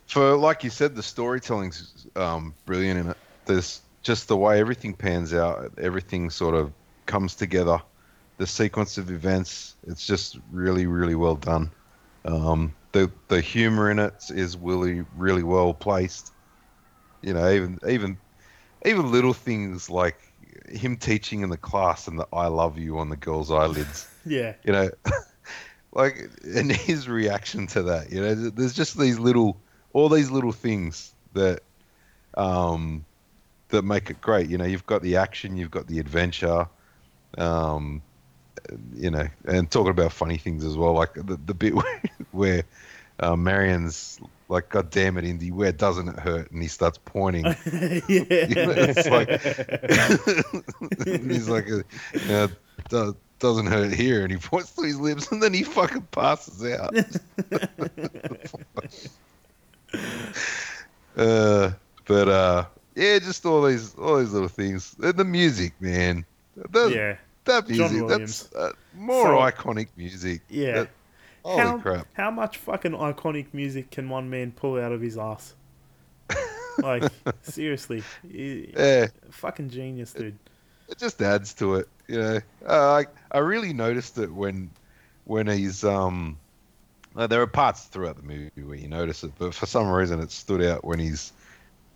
for 0.07 0.35
like 0.35 0.63
you 0.63 0.69
said, 0.69 0.95
the 0.95 1.03
storytelling's 1.03 2.07
um, 2.15 2.53
brilliant 2.65 2.99
in 2.99 3.07
it. 3.09 3.17
There's 3.45 3.81
just 4.03 4.27
the 4.27 4.37
way 4.37 4.59
everything 4.59 4.93
pans 4.93 5.33
out, 5.33 5.73
everything 5.77 6.29
sort 6.29 6.55
of 6.55 6.71
comes 7.05 7.35
together. 7.35 7.81
The 8.43 8.47
sequence 8.47 8.97
of 8.97 9.09
events, 9.09 9.77
it's 9.83 10.05
just 10.05 10.37
really, 10.51 10.85
really 10.85 11.15
well 11.15 11.37
done. 11.37 11.71
Um, 12.25 12.75
the 12.91 13.09
the 13.29 13.39
humor 13.39 13.89
in 13.89 13.99
it 13.99 14.21
is 14.29 14.57
really, 14.57 15.05
really 15.15 15.43
well 15.43 15.73
placed. 15.73 16.33
You 17.21 17.35
know, 17.35 17.49
even 17.49 17.79
even 17.87 18.17
even 18.85 19.13
little 19.13 19.31
things 19.31 19.89
like 19.89 20.17
him 20.67 20.97
teaching 20.97 21.39
in 21.39 21.51
the 21.51 21.55
class 21.55 22.09
and 22.09 22.19
the 22.19 22.27
"I 22.33 22.47
love 22.47 22.77
you" 22.77 22.97
on 22.97 23.07
the 23.07 23.15
girl's 23.15 23.49
eyelids 23.49 24.09
Yeah. 24.25 24.55
you 24.65 24.73
know 24.73 24.89
like 25.93 26.29
and 26.43 26.69
his 26.69 27.07
reaction 27.07 27.65
to 27.67 27.83
that 27.83 28.11
you 28.11 28.19
know 28.19 28.35
there's 28.35 28.73
just 28.73 28.99
these 28.99 29.19
little 29.19 29.63
all 29.93 30.09
these 30.09 30.31
little 30.31 30.51
things 30.51 31.15
that 31.31 31.61
um 32.35 33.05
that 33.69 33.83
make 33.83 34.09
it 34.09 34.19
great 34.19 34.49
you 34.49 34.57
know 34.57 34.65
you've 34.65 34.85
got 34.85 35.01
the 35.01 35.15
action 35.15 35.55
you've 35.55 35.71
got 35.71 35.87
the 35.87 35.99
adventure 35.99 36.67
um 37.37 38.03
you 38.95 39.11
know 39.11 39.27
and 39.45 39.69
talking 39.69 39.91
about 39.91 40.11
funny 40.11 40.37
things 40.37 40.63
as 40.63 40.77
well 40.77 40.93
like 40.93 41.13
the, 41.13 41.39
the 41.45 41.53
bit 41.53 41.73
where, 41.75 42.01
where 42.31 42.63
uh, 43.19 43.35
Marion's 43.35 44.19
like 44.49 44.69
god 44.69 44.89
damn 44.89 45.17
it 45.17 45.25
Indy 45.25 45.51
where 45.51 45.71
doesn't 45.71 46.07
it 46.07 46.19
hurt 46.19 46.51
and 46.51 46.61
he 46.61 46.67
starts 46.67 46.99
pointing 47.05 47.45
yeah. 47.45 47.53
it's 48.07 49.09
like 49.09 49.29
he's 51.05 51.49
like, 51.49 51.69
uh, 51.69 51.81
yeah, 52.27 52.47
do- 52.89 53.15
doesn't 53.39 53.67
hurt 53.67 53.93
here, 53.93 54.23
and 54.23 54.31
he 54.31 54.37
points 54.37 54.71
to 54.71 54.83
his 54.83 54.99
lips, 54.99 55.31
and 55.31 55.41
then 55.41 55.53
he 55.53 55.63
fucking 55.63 56.07
passes 56.11 56.63
out. 56.73 56.95
uh, 61.17 61.71
but 62.05 62.29
uh, 62.29 62.65
yeah, 62.95 63.19
just 63.19 63.45
all 63.45 63.63
these 63.63 63.95
all 63.95 64.19
these 64.19 64.31
little 64.31 64.47
things. 64.47 64.91
The 64.97 65.25
music, 65.25 65.73
man. 65.79 66.25
That, 66.71 66.91
yeah. 66.93 67.15
That 67.45 67.67
John 67.67 67.77
music, 67.91 68.03
Williams. 68.07 68.43
that's 68.49 68.55
uh, 68.55 68.71
more 68.95 69.23
So- 69.25 69.37
iconic 69.37 69.87
music. 69.97 70.41
Yeah. 70.49 70.71
That- 70.73 70.89
holy 71.43 71.57
how, 71.61 71.77
crap! 71.79 72.07
How 72.13 72.31
much 72.31 72.57
fucking 72.57 72.93
iconic 72.93 73.47
music 73.53 73.91
can 73.91 74.07
one 74.09 74.29
man 74.29 74.51
pull 74.51 74.79
out 74.79 74.91
of 74.91 75.01
his 75.01 75.17
ass? 75.17 75.53
Like, 76.79 77.03
seriously. 77.43 78.01
Yeah, 78.27 79.05
Fucking 79.29 79.69
genius, 79.69 80.11
dude. 80.11 80.35
it 80.89 80.97
just 80.97 81.21
adds 81.21 81.53
to 81.55 81.75
it. 81.75 81.87
You 82.07 82.17
know, 82.17 82.39
uh, 82.67 83.03
I 83.03 83.37
I 83.37 83.39
really 83.41 83.73
noticed 83.73 84.17
it 84.17 84.33
when 84.33 84.71
when 85.25 85.45
he's 85.45 85.83
um. 85.83 86.35
uh, 87.15 87.27
there 87.27 87.41
are 87.43 87.47
parts 87.47 87.83
throughout 87.83 88.15
the 88.15 88.23
movie 88.23 88.49
where 88.63 88.75
you 88.75 88.87
notice 88.87 89.23
it, 89.23 89.33
but 89.37 89.53
for 89.53 89.67
some 89.67 89.87
reason 89.87 90.19
it 90.19 90.31
stood 90.31 90.63
out 90.63 90.83
when 90.83 90.97
he's 90.97 91.31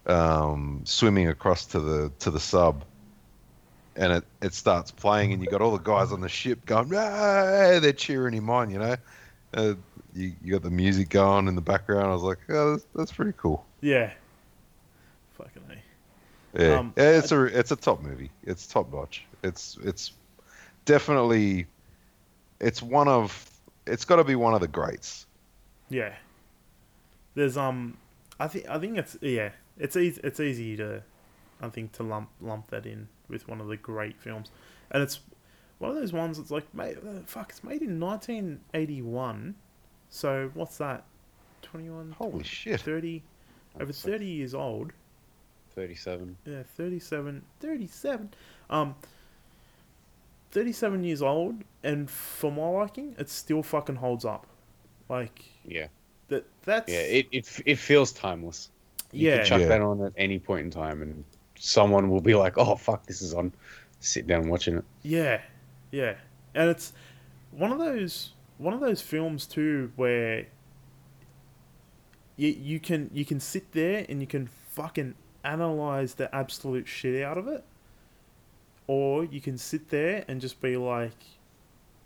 um, 0.06 0.82
swimming 0.84 1.27
across 1.27 1.66
to 1.68 1.80
the 1.80 2.12
to 2.20 2.30
the 2.30 2.39
sub, 2.39 2.84
and 3.98 4.13
it, 4.13 4.24
it 4.42 4.54
starts 4.54 4.92
playing, 4.92 5.34
and 5.34 5.42
you 5.42 5.50
got 5.50 5.62
all 5.62 5.72
the 5.72 5.84
guys 5.84 6.12
on 6.12 6.22
the 6.22 6.30
ship 6.30 6.66
going, 6.66 6.94
ah, 6.96 7.80
they're 7.82 7.92
cheering 7.92 8.34
him 8.34 8.50
on. 8.50 8.70
You 8.70 8.80
know, 8.80 8.96
uh, 9.56 9.74
you 10.13 10.34
you 10.44 10.51
got 10.54 10.62
the 10.63 10.70
music 10.70 11.10
going 11.10 11.48
in 11.48 11.56
the 11.56 11.62
background. 11.62 12.06
I 12.06 12.13
was 12.13 12.24
like, 12.24 12.39
oh, 12.50 12.72
that's, 12.72 12.86
that's 12.96 13.12
pretty 13.12 13.34
cool. 13.38 13.66
Yeah. 13.82 14.12
Fucking 15.38 15.63
A. 15.70 16.62
Yeah, 16.62 16.80
Um, 16.80 16.94
yeah, 16.96 17.18
it's 17.18 17.32
a 17.32 17.46
it's 17.46 17.72
a 17.72 17.75
top 17.75 18.01
movie. 18.01 18.32
It's 18.44 18.68
top 18.68 18.92
notch. 18.94 19.25
It's 19.44 19.77
it's 19.84 20.13
definitely 20.86 21.68
it's 22.60 22.82
one 22.82 23.08
of 23.08 23.51
it's 23.86 24.06
got 24.06 24.18
to 24.18 24.24
be 24.24 24.36
one 24.36 24.54
of 24.54 24.62
the 24.62 24.68
greats. 24.68 25.25
Yeah. 25.89 26.13
There's 27.36 27.58
um, 27.58 27.98
I 28.39 28.48
think 28.48 28.68
I 28.70 28.80
think 28.80 28.98
it's 28.98 29.18
yeah, 29.22 29.51
it's 29.77 29.96
easy 29.96 30.20
it's 30.24 30.39
easy 30.39 30.75
to, 30.77 31.04
I 31.62 31.70
think 31.70 31.92
to 31.94 32.04
lump 32.04 32.30
lump 32.42 32.68
that 32.72 32.86
in 32.86 33.08
with 33.30 33.48
one 33.48 33.60
of 33.62 33.68
the 33.68 33.78
great 33.78 34.20
films, 34.20 34.52
and 34.92 35.02
it's 35.04 35.20
one 35.80 35.92
of 35.92 35.98
those 35.98 36.14
ones 36.14 36.38
that's 36.38 36.52
like 36.52 36.72
mate, 36.74 36.98
uh, 37.06 37.20
fuck, 37.26 37.50
it's 37.50 37.64
made 37.64 37.82
in 37.82 38.00
1981, 38.00 39.56
so 40.10 40.50
what's 40.54 40.78
that, 40.78 41.04
21, 41.62 42.12
Holy 42.18 42.44
shit! 42.44 42.82
30, 42.82 43.22
over 43.80 43.92
30 43.92 44.26
years 44.26 44.54
old. 44.54 44.92
37. 45.76 46.36
Yeah, 46.46 46.64
37, 46.76 47.44
37. 47.60 48.30
Um, 48.72 48.96
37 50.52 51.04
years 51.04 51.22
old, 51.22 51.64
and 51.84 52.10
for 52.10 52.52
my 52.52 52.68
liking, 52.68 53.16
it 53.20 53.30
still 53.30 53.62
fucking 53.62 53.96
holds 53.98 54.26
up. 54.26 54.48
Like 55.10 55.44
Yeah. 55.66 55.88
that. 56.30 56.46
That's 56.64 56.92
Yeah, 56.92 57.00
it, 57.02 57.28
it, 57.32 57.62
it 57.66 57.76
feels 57.78 58.12
timeless. 58.12 58.70
You 59.12 59.30
yeah. 59.30 59.38
can 59.38 59.46
chuck 59.46 59.62
Yeah. 59.62 59.68
that 59.68 59.82
on 59.82 60.02
at 60.04 60.14
any 60.18 60.40
point 60.40 60.66
in 60.66 60.72
time, 60.72 61.02
and 61.02 61.24
someone 61.60 62.10
will 62.10 62.22
be 62.22 62.36
like, 62.36 62.58
"Oh 62.58 62.76
fuck, 62.76 63.06
this 63.06 63.22
is 63.22 63.34
on." 63.34 63.54
Sit 64.00 64.28
down 64.28 64.48
watching 64.48 64.78
it. 64.78 64.86
Yeah, 65.02 65.42
yeah, 65.92 66.16
and 66.54 66.70
it's 66.70 66.94
one 67.52 67.72
of 67.72 67.80
those 67.80 68.34
one 68.60 68.74
of 68.74 68.80
those 68.80 69.02
films 69.02 69.48
too 69.48 69.92
where 69.96 70.46
you 72.36 72.50
you 72.50 72.80
can 72.80 73.10
you 73.12 73.26
can 73.26 73.40
sit 73.40 73.72
there 73.72 74.06
and 74.08 74.22
you 74.22 74.28
can 74.28 74.50
fucking 74.70 75.16
analyze 75.44 76.14
the 76.16 76.34
absolute 76.36 76.88
shit 76.88 77.24
out 77.24 77.40
of 77.40 77.48
it, 77.48 77.64
or 78.86 79.24
you 79.24 79.42
can 79.42 79.58
sit 79.58 79.90
there 79.90 80.24
and 80.28 80.40
just 80.42 80.62
be 80.62 80.78
like, 80.78 81.18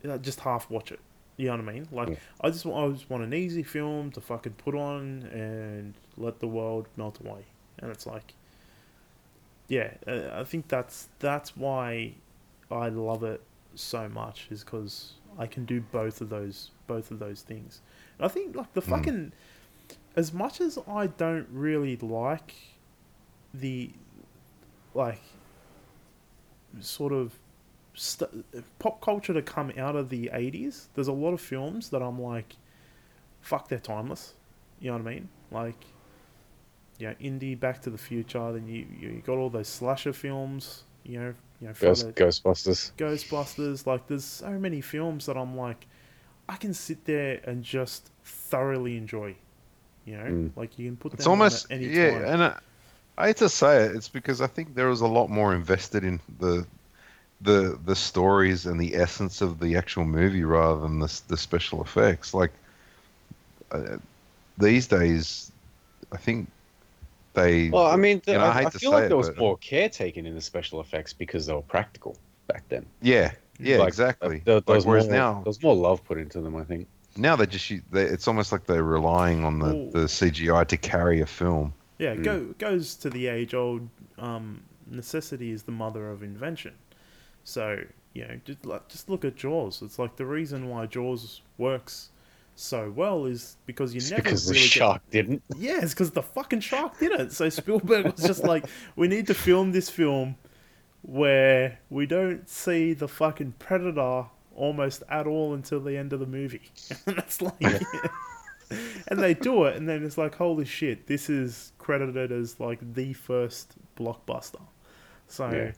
uh, 0.07 0.17
just 0.17 0.39
half 0.39 0.69
watch 0.69 0.91
it. 0.93 0.99
You 1.35 1.47
know 1.47 1.57
what 1.57 1.69
I 1.69 1.73
mean? 1.73 1.87
Like 1.91 2.09
Yeah. 2.09 2.15
I 2.39 2.49
just 2.51 2.65
I 2.65 2.87
just 2.89 3.09
want 3.09 3.23
an 3.23 3.33
easy 3.33 3.63
film 3.63 4.11
to 4.11 4.21
fucking 4.21 4.53
put 4.53 4.75
on 4.75 5.23
and 5.33 5.93
let 6.17 6.39
the 6.39 6.47
world 6.47 6.87
melt 6.95 7.19
away, 7.19 7.43
and 7.79 7.91
it's 7.91 8.05
like. 8.07 8.33
Yeah, 9.71 9.91
uh, 10.05 10.29
I 10.33 10.43
think 10.43 10.67
that's 10.67 11.07
that's 11.19 11.55
why 11.55 12.15
I 12.69 12.89
love 12.89 13.23
it 13.23 13.41
so 13.75 14.09
much 14.09 14.47
is 14.51 14.65
because 14.65 15.13
I 15.39 15.47
can 15.47 15.63
do 15.63 15.79
both 15.79 16.19
of 16.19 16.27
those 16.27 16.71
both 16.87 17.09
of 17.09 17.19
those 17.19 17.41
things. 17.41 17.81
And 18.17 18.25
I 18.25 18.27
think 18.27 18.53
like 18.53 18.73
the 18.73 18.81
Mm. 18.81 18.89
fucking 18.89 19.31
as 20.17 20.33
much 20.33 20.59
as 20.59 20.77
I 20.89 21.07
don't 21.07 21.47
really 21.53 21.95
like 21.95 22.53
the 23.53 23.91
like 24.93 25.21
sort 26.81 27.13
of 27.13 27.39
st- 27.93 28.45
pop 28.79 28.99
culture 28.99 29.33
to 29.33 29.41
come 29.41 29.71
out 29.77 29.95
of 29.95 30.09
the 30.09 30.29
80s 30.33 30.87
there's 30.95 31.07
a 31.09 31.13
lot 31.13 31.33
of 31.33 31.41
films 31.41 31.89
that 31.89 32.01
i'm 32.01 32.21
like 32.21 32.55
fuck 33.41 33.67
they're 33.67 33.77
timeless 33.79 34.33
you 34.79 34.89
know 34.89 34.97
what 34.97 35.05
i 35.07 35.13
mean 35.13 35.27
like 35.51 35.83
you 37.01 37.07
know 37.09 37.15
indie 37.21 37.59
back 37.59 37.81
to 37.81 37.89
the 37.89 37.97
future 37.97 38.53
then 38.53 38.67
you 38.67 38.85
you 38.99 39.23
got 39.25 39.37
all 39.37 39.49
those 39.49 39.67
slasher 39.67 40.13
films 40.13 40.83
you 41.03 41.19
know 41.19 41.33
you 41.61 41.67
know 41.69 41.73
Ghost, 41.79 42.05
Friday- 42.05 42.15
Ghostbusters. 42.15 42.91
ghostbusters 42.97 43.87
like 43.87 44.07
there's 44.07 44.25
so 44.25 44.51
many 44.51 44.81
films 44.81 45.25
that 45.27 45.37
i'm 45.37 45.57
like 45.57 45.87
i 46.49 46.55
can 46.57 46.73
sit 46.73 47.05
there 47.05 47.41
and 47.45 47.63
just 47.63 48.11
thoroughly 48.23 48.97
enjoy 48.97 49.35
you 50.05 50.17
know 50.17 50.33
Mm. 50.33 50.51
like 50.55 50.79
you 50.79 50.87
can 50.87 50.97
put 50.97 51.13
It's 51.13 51.25
them 51.25 51.37
on 51.37 51.39
almost 51.39 51.65
at 51.65 51.71
any 51.71 51.89
yeah, 51.89 52.07
time. 52.09 52.33
and 52.33 52.43
I, 52.43 52.59
I 53.17 53.27
hate 53.27 53.37
to 53.37 53.49
say 53.49 53.85
it, 53.85 53.95
it's 53.95 54.09
because 54.09 54.41
I 54.41 54.47
think 54.47 54.75
there 54.75 54.89
was 54.89 55.01
a 55.01 55.07
lot 55.07 55.29
more 55.29 55.53
invested 55.55 56.03
in 56.03 56.19
the 56.39 56.67
the 57.41 57.79
the 57.85 57.95
stories 57.95 58.65
and 58.67 58.79
the 58.79 58.95
essence 58.95 59.41
of 59.41 59.59
the 59.59 59.75
actual 59.77 60.05
movie 60.05 60.43
rather 60.43 60.81
than 60.81 60.99
the 60.99 61.21
the 61.27 61.37
special 61.37 61.81
effects. 61.83 62.33
Like 62.33 62.53
uh, 63.71 63.97
these 64.57 64.87
days, 64.87 65.51
I 66.11 66.17
think 66.17 66.49
they. 67.33 67.69
Well, 67.69 67.85
I 67.87 67.95
mean, 67.95 68.21
You 68.27 68.33
know, 68.33 68.39
I 68.41 68.49
I, 68.49 68.53
hate 68.53 68.67
I 68.67 68.69
to 68.71 68.79
feel 68.79 68.91
say 68.91 68.95
like 68.95 69.05
it, 69.05 69.07
there 69.09 69.17
was 69.17 69.29
but- 69.29 69.37
more 69.37 69.57
care 69.57 69.89
taken 69.89 70.25
in 70.25 70.35
the 70.35 70.41
special 70.41 70.79
effects 70.81 71.13
because 71.13 71.45
they 71.45 71.53
were 71.53 71.61
practical 71.61 72.17
back 72.47 72.63
then. 72.69 72.85
yeah, 73.01 73.31
yeah, 73.59 73.77
Like, 73.77 73.87
exactly. 73.89 74.37
Uh, 74.37 74.41
there, 74.45 74.59
there 74.61 74.75
Like, 74.77 74.85
whereas 74.85 75.05
more, 75.07 75.15
now, 75.15 75.33
there 75.35 75.43
was 75.45 75.61
more 75.63 75.75
love 75.75 76.03
put 76.03 76.17
into 76.17 76.41
them. 76.41 76.55
I 76.55 76.63
think. 76.63 76.87
now 77.17 77.35
they 77.35 77.45
just 77.45 77.69
they, 77.91 78.03
it's 78.03 78.27
almost 78.27 78.51
like 78.51 78.65
they're 78.65 78.83
relying 78.83 79.43
on 79.43 79.59
the, 79.59 79.65
Well- 79.65 79.89
the 79.91 80.07
CGI 80.07 80.67
to 80.67 80.77
carry 80.77 81.21
a 81.21 81.25
film. 81.25 81.73
Yeah, 81.99 82.15
Mm. 82.15 82.23
go 82.23 82.45
goes 82.57 82.95
to 82.95 83.09
the 83.09 83.27
age 83.27 83.53
old 83.53 83.87
um, 84.17 84.61
necessity 84.89 85.51
is 85.51 85.63
the 85.63 85.71
mother 85.71 86.09
of 86.09 86.23
invention. 86.23 86.73
So 87.43 87.83
you 88.13 88.27
know, 88.27 88.39
just 88.45 88.65
like 88.65 88.87
just 88.89 89.09
look 89.09 89.23
at 89.25 89.35
Jaws. 89.35 89.81
It's 89.81 89.97
like 89.99 90.15
the 90.17 90.25
reason 90.25 90.67
why 90.69 90.85
Jaws 90.85 91.41
works 91.57 92.09
so 92.61 92.91
well 92.91 93.25
is 93.25 93.57
because 93.65 93.93
you 93.93 93.97
It's 93.97 94.11
never 94.11 94.21
because 94.21 94.45
the 94.45 94.51
really 94.53 94.63
get- 94.65 94.71
shark 94.71 95.01
didn't. 95.09 95.41
Yeah, 95.57 95.79
it's 95.81 95.93
because 95.93 96.11
the 96.11 96.21
fucking 96.21 96.59
shark 96.59 96.99
did 96.99 97.11
it. 97.19 97.31
So 97.31 97.49
Spielberg 97.49 98.05
was 98.05 98.23
just 98.25 98.43
like, 98.43 98.65
we 98.95 99.07
need 99.07 99.27
to 99.27 99.33
film 99.33 99.71
this 99.71 99.89
film 99.89 100.35
where 101.01 101.79
we 101.89 102.05
don't 102.05 102.47
see 102.47 102.93
the 102.93 103.07
fucking 103.07 103.55
predator 103.57 104.25
almost 104.55 105.01
at 105.09 105.25
all 105.25 105.53
until 105.55 105.79
the 105.79 105.97
end 105.97 106.13
of 106.13 106.19
the 106.19 106.25
movie. 106.27 106.69
and 107.07 107.15
that's 107.15 107.41
like, 107.41 107.55
and 109.07 109.19
they 109.19 109.33
do 109.33 109.63
it, 109.65 109.75
and 109.75 109.89
then 109.89 110.05
it's 110.05 110.17
like, 110.17 110.35
holy 110.35 110.65
shit, 110.65 111.07
this 111.07 111.29
is 111.29 111.71
credited 111.79 112.31
as 112.31 112.59
like 112.59 112.79
the 112.93 113.13
first 113.13 113.73
blockbuster. 113.97 114.61
So, 115.27 115.49
yeah, 115.49 115.71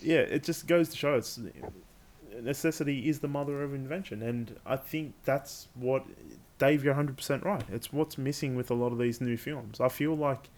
Yeah. 0.00 0.20
it 0.22 0.42
just 0.42 0.66
goes 0.66 0.88
to 0.88 0.96
show 0.96 1.14
it's 1.14 1.38
necessity 2.42 3.08
is 3.08 3.20
the 3.20 3.28
mother 3.28 3.62
of 3.62 3.74
invention, 3.74 4.22
and 4.22 4.56
I 4.66 4.76
think 4.76 5.14
that's 5.24 5.68
what 5.74 6.04
Dave. 6.58 6.84
You're 6.84 6.94
100 6.94 7.16
percent 7.16 7.44
right. 7.44 7.64
It's 7.72 7.92
what's 7.92 8.18
missing 8.18 8.56
with 8.56 8.70
a 8.70 8.74
lot 8.74 8.92
of 8.92 8.98
these 8.98 9.20
new 9.20 9.36
films. 9.36 9.80
I 9.80 9.88
feel 9.88 10.14
like, 10.16 10.48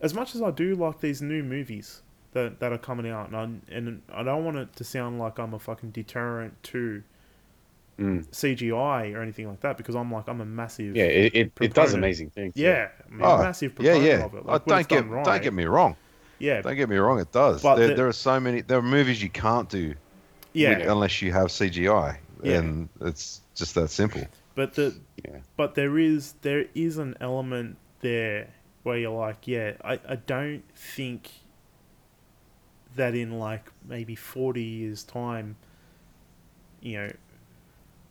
as 0.00 0.14
much 0.14 0.34
as 0.34 0.42
I 0.42 0.50
do 0.50 0.74
like 0.74 1.00
these 1.00 1.22
new 1.22 1.42
movies 1.42 2.02
that 2.32 2.60
that 2.60 2.72
are 2.72 2.78
coming 2.78 3.10
out, 3.10 3.28
and 3.28 3.36
I, 3.36 3.74
and 3.74 4.02
I 4.12 4.22
don't 4.22 4.44
want 4.44 4.56
it 4.58 4.74
to 4.76 4.84
sound 4.84 5.18
like 5.18 5.38
I'm 5.38 5.54
a 5.54 5.58
fucking 5.58 5.90
deterrent 5.90 6.62
to 6.64 7.02
Mm. 7.98 8.26
CGI 8.30 9.14
or 9.14 9.20
anything 9.20 9.46
like 9.46 9.60
that, 9.60 9.76
because 9.76 9.94
I'm 9.94 10.10
like 10.10 10.26
I'm 10.26 10.40
a 10.40 10.46
massive 10.46 10.96
Yeah, 10.96 11.04
it, 11.04 11.34
it, 11.34 11.52
it 11.60 11.74
does 11.74 11.92
amazing 11.92 12.30
things. 12.30 12.54
yeah, 12.56 12.88
I'm 13.10 13.20
a 13.20 13.24
Oh, 13.26 13.38
massive 13.42 13.72
Yeah, 13.78 13.92
proponent 13.92 14.04
yeah. 14.04 14.24
of 14.24 14.34
it. 14.34 14.42
Oh, 14.48 14.52
Like, 14.52 14.66
when 14.66 14.76
don't 14.76 14.88
get 14.88 15.00
done 15.02 15.10
right, 15.10 15.24
don't 15.26 15.42
get 15.42 15.52
me 15.52 15.64
wrong. 15.66 15.96
yeah, 16.38 16.62
Don't 16.62 16.74
get 16.74 16.88
me 16.88 16.96
wrong. 16.96 17.20
It 17.20 17.30
does. 17.32 17.62
But 17.62 17.76
there, 17.76 17.88
the- 17.88 17.94
there 17.94 18.08
are 18.08 18.12
so 18.12 18.40
many. 18.40 18.62
There 18.62 18.78
are 18.78 18.82
movies 18.82 19.22
you 19.22 19.28
can't 19.28 19.68
do 19.68 19.94
yeah. 20.52 20.90
unless 20.92 21.22
you 21.22 21.32
have 21.32 21.48
CGI, 21.48 22.16
Yeah. 22.42 22.58
and 22.58 22.88
it's 23.00 23.40
just 23.54 23.74
that 23.74 23.88
simple. 23.88 24.26
But 24.54 24.74
the 24.74 24.94
Yeah. 25.24 25.38
but 25.56 25.74
there 25.74 25.98
is 25.98 26.34
there 26.42 26.66
is 26.74 26.98
an 26.98 27.16
element 27.20 27.76
there 28.00 28.48
where 28.82 28.98
you're 28.98 29.16
like, 29.16 29.46
yeah, 29.46 29.72
I, 29.84 29.98
I 30.08 30.16
don't 30.16 30.62
think 30.74 31.30
that 32.96 33.14
in 33.14 33.38
like 33.38 33.70
maybe 33.88 34.14
forty 34.14 34.62
years 34.62 35.02
time, 35.04 35.56
you 36.80 36.98
know, 36.98 37.08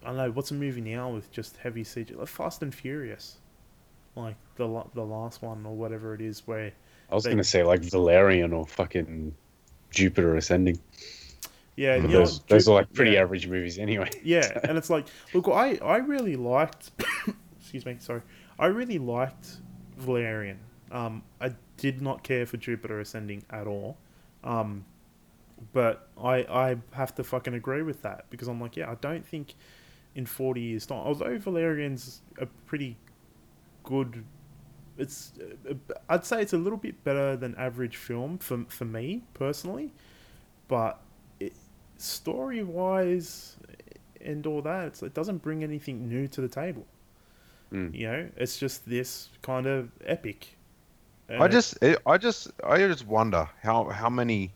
I 0.03 0.07
don't 0.07 0.17
know 0.17 0.31
what's 0.31 0.49
a 0.51 0.55
movie 0.55 0.81
now 0.81 1.09
with 1.11 1.31
just 1.31 1.57
heavy 1.57 1.83
CGI, 1.83 2.17
like 2.17 2.27
Fast 2.27 2.63
and 2.63 2.73
Furious, 2.73 3.37
like 4.15 4.35
the 4.55 4.83
the 4.95 5.05
last 5.05 5.41
one 5.43 5.63
or 5.65 5.75
whatever 5.75 6.15
it 6.15 6.21
is, 6.21 6.47
where 6.47 6.71
I 7.11 7.15
was 7.15 7.25
They- 7.25 7.31
gonna 7.31 7.43
say 7.43 7.63
like 7.63 7.81
Valerian 7.81 8.53
or 8.53 8.65
fucking 8.65 9.35
Jupiter 9.91 10.35
Ascending. 10.37 10.79
Yeah, 11.81 11.95
you 11.95 12.03
know, 12.03 12.19
those 12.19 12.39
those 12.41 12.67
are 12.67 12.75
like 12.75 12.93
pretty 12.93 13.11
yeah. 13.11 13.21
average 13.21 13.47
movies 13.47 13.79
anyway. 13.79 14.09
Yeah, 14.23 14.59
and 14.63 14.77
it's 14.77 14.91
like, 14.91 15.07
look, 15.33 15.47
I 15.47 15.77
I 15.77 15.97
really 15.97 16.35
liked, 16.35 16.91
excuse 17.59 17.85
me, 17.87 17.97
sorry, 17.99 18.21
I 18.59 18.67
really 18.67 18.99
liked 18.99 19.57
Valerian. 19.97 20.59
Um, 20.91 21.23
I 21.39 21.53
did 21.77 21.99
not 22.01 22.21
care 22.21 22.45
for 22.45 22.57
Jupiter 22.57 22.99
Ascending 22.99 23.43
at 23.49 23.65
all. 23.65 23.97
Um, 24.43 24.85
but 25.73 26.09
I 26.21 26.35
I 26.43 26.77
have 26.91 27.15
to 27.15 27.23
fucking 27.23 27.55
agree 27.55 27.81
with 27.81 28.03
that 28.03 28.25
because 28.29 28.47
I'm 28.47 28.61
like, 28.61 28.77
yeah, 28.77 28.91
I 28.91 28.95
don't 28.95 29.25
think 29.25 29.55
in 30.13 30.27
40 30.27 30.61
years 30.61 30.85
time, 30.85 30.99
although 30.99 31.37
Valerian's 31.39 32.21
a 32.37 32.45
pretty 32.67 32.95
good. 33.83 34.23
It's, 34.97 35.33
uh, 35.67 35.73
I'd 36.09 36.25
say 36.25 36.43
it's 36.43 36.53
a 36.53 36.57
little 36.57 36.77
bit 36.77 37.03
better 37.03 37.35
than 37.35 37.55
average 37.55 37.97
film 37.97 38.37
for 38.37 38.65
for 38.69 38.85
me 38.85 39.23
personally, 39.33 39.93
but 40.67 41.01
story 42.01 42.63
wise 42.63 43.57
and 44.19 44.45
all 44.45 44.61
that, 44.61 45.01
it 45.01 45.13
doesn't 45.13 45.39
bring 45.39 45.63
anything 45.63 46.07
new 46.07 46.27
to 46.27 46.41
the 46.41 46.47
table. 46.47 46.85
Mm. 47.71 47.93
You 47.93 48.07
know, 48.07 48.29
it's 48.37 48.57
just 48.57 48.87
this 48.87 49.29
kind 49.41 49.65
of 49.65 49.89
epic. 50.05 50.57
And 51.29 51.41
I 51.41 51.47
just, 51.47 51.81
it, 51.81 51.99
I 52.05 52.17
just, 52.17 52.51
I 52.63 52.77
just 52.77 53.07
wonder 53.07 53.49
how 53.63 53.85
how 53.85 54.09
many, 54.09 54.51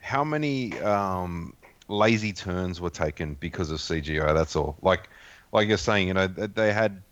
how 0.00 0.22
many 0.22 0.78
um, 0.80 1.54
lazy 1.88 2.32
turns 2.32 2.80
were 2.80 2.90
taken 2.90 3.34
because 3.40 3.70
of 3.70 3.78
CGI. 3.78 4.34
That's 4.34 4.54
all. 4.54 4.76
Like, 4.82 5.08
like 5.52 5.68
you're 5.68 5.78
saying, 5.78 6.08
you 6.08 6.14
know, 6.14 6.26
they 6.26 6.72
had, 6.72 7.02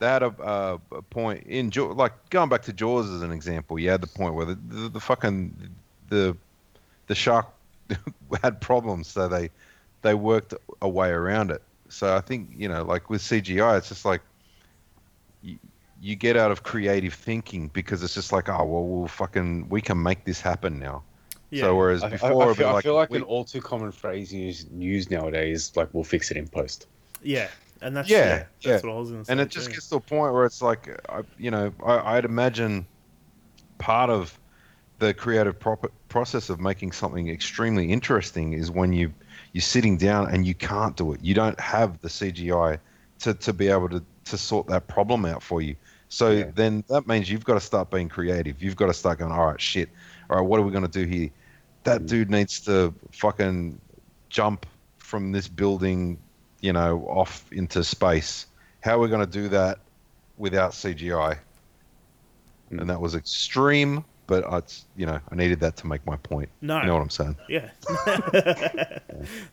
they 0.00 0.06
had 0.06 0.22
a, 0.24 0.34
a, 0.42 0.80
a 0.96 1.02
point 1.02 1.46
in 1.46 1.70
Jaw- 1.70 1.92
like 1.92 2.12
going 2.30 2.48
back 2.48 2.62
to 2.62 2.72
Jaws 2.72 3.08
as 3.10 3.22
an 3.22 3.30
example. 3.30 3.78
You 3.78 3.90
had 3.90 4.00
the 4.00 4.08
point 4.08 4.34
where 4.34 4.46
the 4.46 4.58
the, 4.68 4.88
the 4.88 5.00
fucking 5.00 5.54
the 6.08 6.36
the 7.06 7.14
shark 7.14 7.46
had 8.42 8.60
problems, 8.60 9.08
so 9.08 9.28
they 9.28 9.50
they 10.02 10.14
worked 10.14 10.54
a 10.82 10.88
way 10.88 11.10
around 11.10 11.50
it. 11.50 11.62
So 11.88 12.14
I 12.16 12.20
think 12.20 12.50
you 12.56 12.68
know, 12.68 12.82
like 12.84 13.10
with 13.10 13.20
CGI, 13.22 13.78
it's 13.78 13.88
just 13.88 14.04
like 14.04 14.22
you, 15.42 15.58
you 16.00 16.16
get 16.16 16.36
out 16.36 16.50
of 16.50 16.62
creative 16.62 17.14
thinking 17.14 17.68
because 17.68 18.02
it's 18.02 18.14
just 18.14 18.32
like, 18.32 18.48
oh 18.48 18.64
well, 18.64 18.84
we'll 18.84 19.08
fucking 19.08 19.68
we 19.68 19.80
can 19.80 20.02
make 20.02 20.24
this 20.24 20.40
happen 20.40 20.78
now. 20.78 21.02
yeah, 21.50 21.62
So 21.62 21.76
whereas 21.76 22.02
I, 22.02 22.06
I- 22.06 22.10
before, 22.10 22.42
I, 22.42 22.44
it'd 22.46 22.56
feel, 22.56 22.68
I 22.68 22.72
like, 22.72 22.82
feel 22.84 22.94
like 22.94 23.10
we- 23.10 23.18
an 23.18 23.24
all 23.24 23.44
too 23.44 23.60
common 23.60 23.92
phrase 23.92 24.32
used 24.32 24.70
used 24.72 25.10
nowadays, 25.10 25.72
like 25.76 25.88
we'll 25.92 26.04
fix 26.04 26.30
it 26.30 26.36
in 26.36 26.48
post. 26.48 26.86
yeah, 27.22 27.48
and 27.82 27.96
that's 27.96 28.08
Yeah, 28.08 28.18
yeah, 28.26 28.44
that's 28.62 28.82
yeah. 28.84 28.88
what 28.88 28.96
I 28.96 28.98
was 29.00 29.10
gonna 29.10 29.24
say. 29.24 29.32
and 29.32 29.40
it 29.40 29.48
just 29.50 29.70
gets 29.70 29.88
to 29.88 29.96
a 29.96 30.00
point 30.00 30.32
where 30.32 30.44
it's 30.46 30.62
like, 30.62 30.88
I, 31.08 31.22
you 31.38 31.50
know, 31.50 31.72
I, 31.84 32.16
I'd 32.16 32.24
imagine 32.24 32.86
part 33.78 34.10
of 34.10 34.38
the 35.00 35.12
creative 35.14 35.58
prop- 35.58 35.90
process 36.08 36.50
of 36.50 36.60
making 36.60 36.92
something 36.92 37.28
extremely 37.28 37.90
interesting 37.90 38.52
is 38.52 38.70
when 38.70 38.92
you 38.92 39.12
you're 39.52 39.62
sitting 39.62 39.96
down 39.96 40.32
and 40.32 40.46
you 40.46 40.54
can't 40.54 40.96
do 40.96 41.12
it. 41.12 41.20
You 41.24 41.34
don't 41.34 41.58
have 41.58 42.00
the 42.02 42.08
CGI 42.08 42.78
to, 43.20 43.34
to 43.34 43.52
be 43.52 43.66
able 43.66 43.88
to, 43.88 44.00
to 44.26 44.38
sort 44.38 44.68
that 44.68 44.86
problem 44.86 45.24
out 45.24 45.42
for 45.42 45.60
you. 45.60 45.74
So 46.08 46.30
Yeah. 46.30 46.50
then 46.54 46.84
that 46.88 47.08
means 47.08 47.28
you've 47.28 47.44
got 47.44 47.54
to 47.54 47.60
start 47.60 47.90
being 47.90 48.08
creative. 48.08 48.62
You've 48.62 48.76
got 48.76 48.86
to 48.86 48.94
start 48.94 49.18
going, 49.18 49.32
all 49.32 49.46
right, 49.46 49.60
shit. 49.60 49.88
All 50.28 50.36
right, 50.36 50.46
what 50.46 50.60
are 50.60 50.62
we 50.62 50.70
going 50.70 50.86
to 50.86 51.04
do 51.04 51.04
here? 51.04 51.30
That 51.82 52.02
Mm. 52.02 52.06
dude 52.08 52.30
needs 52.30 52.60
to 52.60 52.94
fucking 53.10 53.80
jump 54.28 54.66
from 54.98 55.32
this 55.32 55.48
building, 55.48 56.18
you 56.60 56.72
know, 56.72 57.04
off 57.08 57.50
into 57.52 57.82
space. 57.82 58.46
How 58.82 58.96
are 58.96 58.98
we 59.00 59.08
going 59.08 59.26
to 59.26 59.32
do 59.42 59.48
that 59.48 59.78
without 60.38 60.72
CGI? 60.74 61.38
Mm. 62.70 62.80
And 62.82 62.90
that 62.90 63.00
was 63.00 63.16
extreme, 63.16 64.04
but 64.30 64.46
I, 64.48 64.62
you 64.96 65.06
know, 65.06 65.18
I 65.28 65.34
needed 65.34 65.58
that 65.58 65.76
to 65.78 65.88
make 65.88 66.06
my 66.06 66.16
point. 66.18 66.48
no, 66.60 66.78
You 66.80 66.86
know 66.86 66.94
what 66.94 67.02
I'm 67.02 67.10
saying? 67.10 67.36
yeah, 67.48 67.68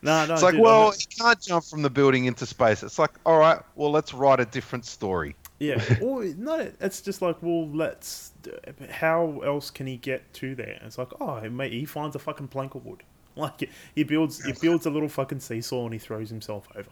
no, 0.02 0.24
no. 0.24 0.34
it's 0.34 0.42
like, 0.44 0.52
dude, 0.54 0.60
well, 0.60 0.94
you 0.94 1.06
can't 1.18 1.40
jump 1.40 1.64
from 1.64 1.82
the 1.82 1.90
building 1.90 2.26
into 2.26 2.46
space. 2.46 2.84
It's 2.84 2.96
like, 2.96 3.10
all 3.26 3.38
right, 3.38 3.60
well, 3.74 3.90
let's 3.90 4.14
write 4.14 4.38
a 4.38 4.44
different 4.44 4.86
story. 4.86 5.34
Yeah. 5.58 5.82
Or 6.00 6.22
no, 6.22 6.70
it's 6.80 7.00
just 7.00 7.20
like, 7.20 7.42
well, 7.42 7.68
let's. 7.68 8.32
How 8.88 9.40
else 9.44 9.68
can 9.70 9.88
he 9.88 9.96
get 9.96 10.32
to 10.34 10.54
there? 10.54 10.78
It's 10.84 10.96
like, 10.96 11.08
oh, 11.20 11.40
mate, 11.50 11.72
he 11.72 11.84
finds 11.84 12.14
a 12.14 12.20
fucking 12.20 12.48
plank 12.48 12.74
of 12.76 12.86
wood. 12.86 13.02
Like 13.34 13.68
he 13.94 14.02
builds, 14.02 14.44
he 14.44 14.52
builds 14.60 14.86
a 14.86 14.90
little 14.90 15.08
fucking 15.08 15.38
seesaw 15.40 15.84
and 15.84 15.92
he 15.92 15.98
throws 16.00 16.28
himself 16.28 16.66
over. 16.74 16.90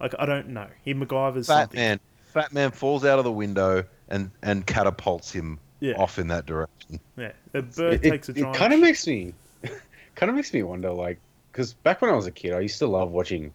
Like 0.00 0.14
I 0.18 0.26
don't 0.26 0.48
know. 0.48 0.68
He 0.84 0.94
MacGyver's 0.94 1.46
Fat 1.48 1.62
something. 1.62 1.78
man, 1.78 2.00
fat 2.32 2.52
man 2.52 2.70
falls 2.70 3.04
out 3.04 3.18
of 3.18 3.24
the 3.24 3.32
window 3.32 3.84
and 4.08 4.30
and 4.42 4.64
catapults 4.64 5.32
him 5.32 5.58
Yeah. 5.80 5.94
off 5.94 6.18
in 6.18 6.28
that 6.28 6.46
direction. 6.46 7.00
Yeah. 7.16 7.32
A 7.54 7.62
bird 7.62 8.04
it 8.04 8.10
takes 8.10 8.28
a 8.28 8.32
it 8.32 8.54
kind 8.54 8.72
of 8.72 8.80
makes 8.80 9.06
me 9.06 9.34
kind 10.14 10.30
of 10.30 10.36
makes 10.36 10.52
me 10.52 10.62
wonder, 10.62 10.90
like, 10.92 11.18
because 11.52 11.74
back 11.74 12.02
when 12.02 12.10
I 12.10 12.14
was 12.14 12.26
a 12.26 12.30
kid, 12.30 12.52
I 12.52 12.60
used 12.60 12.78
to 12.80 12.86
love 12.86 13.10
watching 13.10 13.52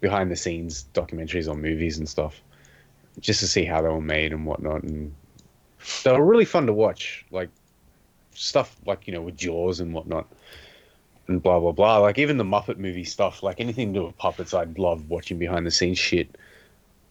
behind 0.00 0.30
the 0.30 0.36
scenes 0.36 0.86
documentaries 0.94 1.50
on 1.50 1.60
movies 1.60 1.98
and 1.98 2.08
stuff, 2.08 2.40
just 3.20 3.40
to 3.40 3.48
see 3.48 3.64
how 3.64 3.82
they 3.82 3.88
were 3.88 4.00
made 4.00 4.32
and 4.32 4.46
whatnot, 4.46 4.82
and 4.82 5.14
they 6.04 6.12
were 6.12 6.24
really 6.24 6.44
fun 6.44 6.66
to 6.66 6.72
watch. 6.72 7.24
Like 7.30 7.50
stuff 8.34 8.76
like 8.86 9.06
you 9.06 9.12
know 9.12 9.22
with 9.22 9.36
Jaws 9.36 9.80
and 9.80 9.92
whatnot. 9.92 10.26
And 11.26 11.42
blah 11.42 11.60
blah 11.60 11.72
blah. 11.72 11.98
Like 11.98 12.18
even 12.18 12.38
the 12.38 12.44
Muppet 12.44 12.78
movie 12.78 13.04
stuff, 13.04 13.42
like 13.42 13.60
anything 13.60 13.92
to 13.92 14.00
do 14.00 14.06
with 14.06 14.16
puppets, 14.16 14.54
I'd 14.54 14.78
love 14.78 15.10
watching 15.10 15.38
behind 15.38 15.66
the 15.66 15.70
scenes 15.70 15.98
shit. 15.98 16.38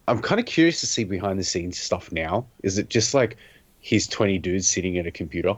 I'm 0.07 0.21
kind 0.21 0.39
of 0.39 0.45
curious 0.45 0.79
to 0.79 0.87
see 0.87 1.03
behind 1.03 1.37
the 1.37 1.43
scenes 1.43 1.77
stuff 1.77 2.11
now. 2.11 2.45
Is 2.63 2.77
it 2.77 2.89
just 2.89 3.13
like 3.13 3.37
he's 3.79 4.07
20 4.07 4.37
dudes 4.39 4.67
sitting 4.67 4.97
at 4.97 5.07
a 5.07 5.11
computer? 5.11 5.55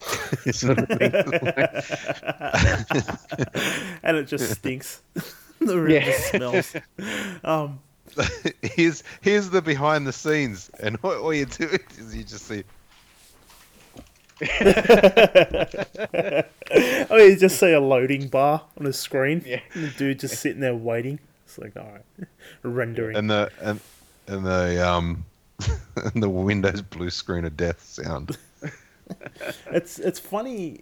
sort 0.52 0.78
of 0.78 0.88
thing. 0.88 1.14
and 4.02 4.16
it 4.18 4.24
just 4.26 4.50
stinks. 4.58 5.00
the 5.60 5.78
room 5.78 5.90
Yeah. 5.90 6.04
just 6.04 6.30
smells. 6.30 6.76
Um, 7.42 7.80
here's 8.62 9.02
here's 9.22 9.48
the 9.50 9.62
behind 9.62 10.06
the 10.06 10.12
scenes, 10.12 10.70
and 10.80 10.98
all, 11.02 11.14
all 11.14 11.34
you 11.34 11.46
do 11.46 11.68
is 11.98 12.14
you 12.14 12.22
just 12.24 12.46
see 12.46 12.62
oh, 17.10 17.16
you 17.16 17.36
just 17.36 17.58
see 17.58 17.72
a 17.72 17.80
loading 17.80 18.28
bar 18.28 18.62
on 18.78 18.86
a 18.86 18.92
screen. 18.92 19.42
Yeah. 19.46 19.60
And 19.74 19.84
the 19.84 19.90
dude 19.90 20.20
just 20.20 20.40
sitting 20.40 20.60
there 20.60 20.74
waiting. 20.74 21.18
It's 21.46 21.58
like, 21.58 21.76
all 21.76 21.84
right, 21.84 22.28
rendering. 22.62 23.16
and 23.16 23.30
the 23.30 23.50
and 23.60 23.80
and 24.26 24.46
the 24.46 24.86
um 24.88 25.24
and 26.14 26.22
the 26.22 26.28
Windows 26.28 26.82
blue 26.82 27.10
screen 27.10 27.44
of 27.44 27.56
death 27.56 27.82
sound. 27.84 28.36
It's 29.70 29.98
it's 29.98 30.18
funny. 30.18 30.80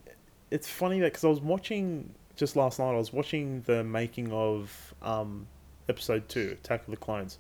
It's 0.53 0.69
funny 0.69 1.01
that 1.01 1.07
because 1.07 1.25
I 1.25 1.29
was 1.29 1.41
watching 1.41 2.15
just 2.37 2.55
last 2.55 2.79
night. 2.79 2.91
I 2.93 2.97
was 2.97 3.13
watching 3.13 3.63
the 3.63 3.83
making 3.83 4.31
of 4.33 4.95
um, 5.03 5.47
episode 5.89 6.29
two, 6.29 6.51
Attack 6.53 6.83
of 6.87 6.93
the 6.93 6.97
Clones, 6.97 7.39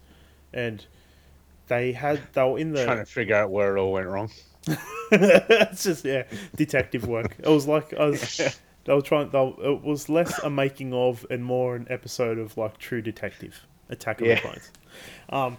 and 0.52 0.84
they 1.68 1.92
had 1.92 2.20
they 2.32 2.42
were 2.42 2.58
in 2.58 2.72
the. 2.72 2.84
trying 2.84 2.98
to 2.98 3.04
figure 3.04 3.36
out 3.36 3.50
where 3.50 3.76
it 3.76 3.80
all 3.80 3.92
went 3.92 4.08
wrong. 4.08 4.30
it's 5.12 5.84
just 5.84 6.04
yeah, 6.04 6.24
detective 6.56 7.06
work. 7.06 7.36
It 7.38 7.48
was 7.48 7.68
like 7.68 7.94
I 7.94 8.06
was. 8.06 8.56
They 8.84 8.92
were 8.92 9.02
trying. 9.02 9.30
They 9.30 9.38
were, 9.38 9.54
it 9.74 9.82
was 9.82 10.08
less 10.08 10.36
a 10.40 10.50
making 10.50 10.92
of 10.92 11.24
and 11.30 11.44
more 11.44 11.76
an 11.76 11.86
episode 11.90 12.38
of 12.38 12.56
like 12.56 12.78
True 12.78 13.02
Detective, 13.02 13.64
Attack 13.88 14.20
of 14.20 14.26
Yeah. 14.26 14.34
the 14.34 14.40
Clones. 14.40 14.70
Um, 15.30 15.58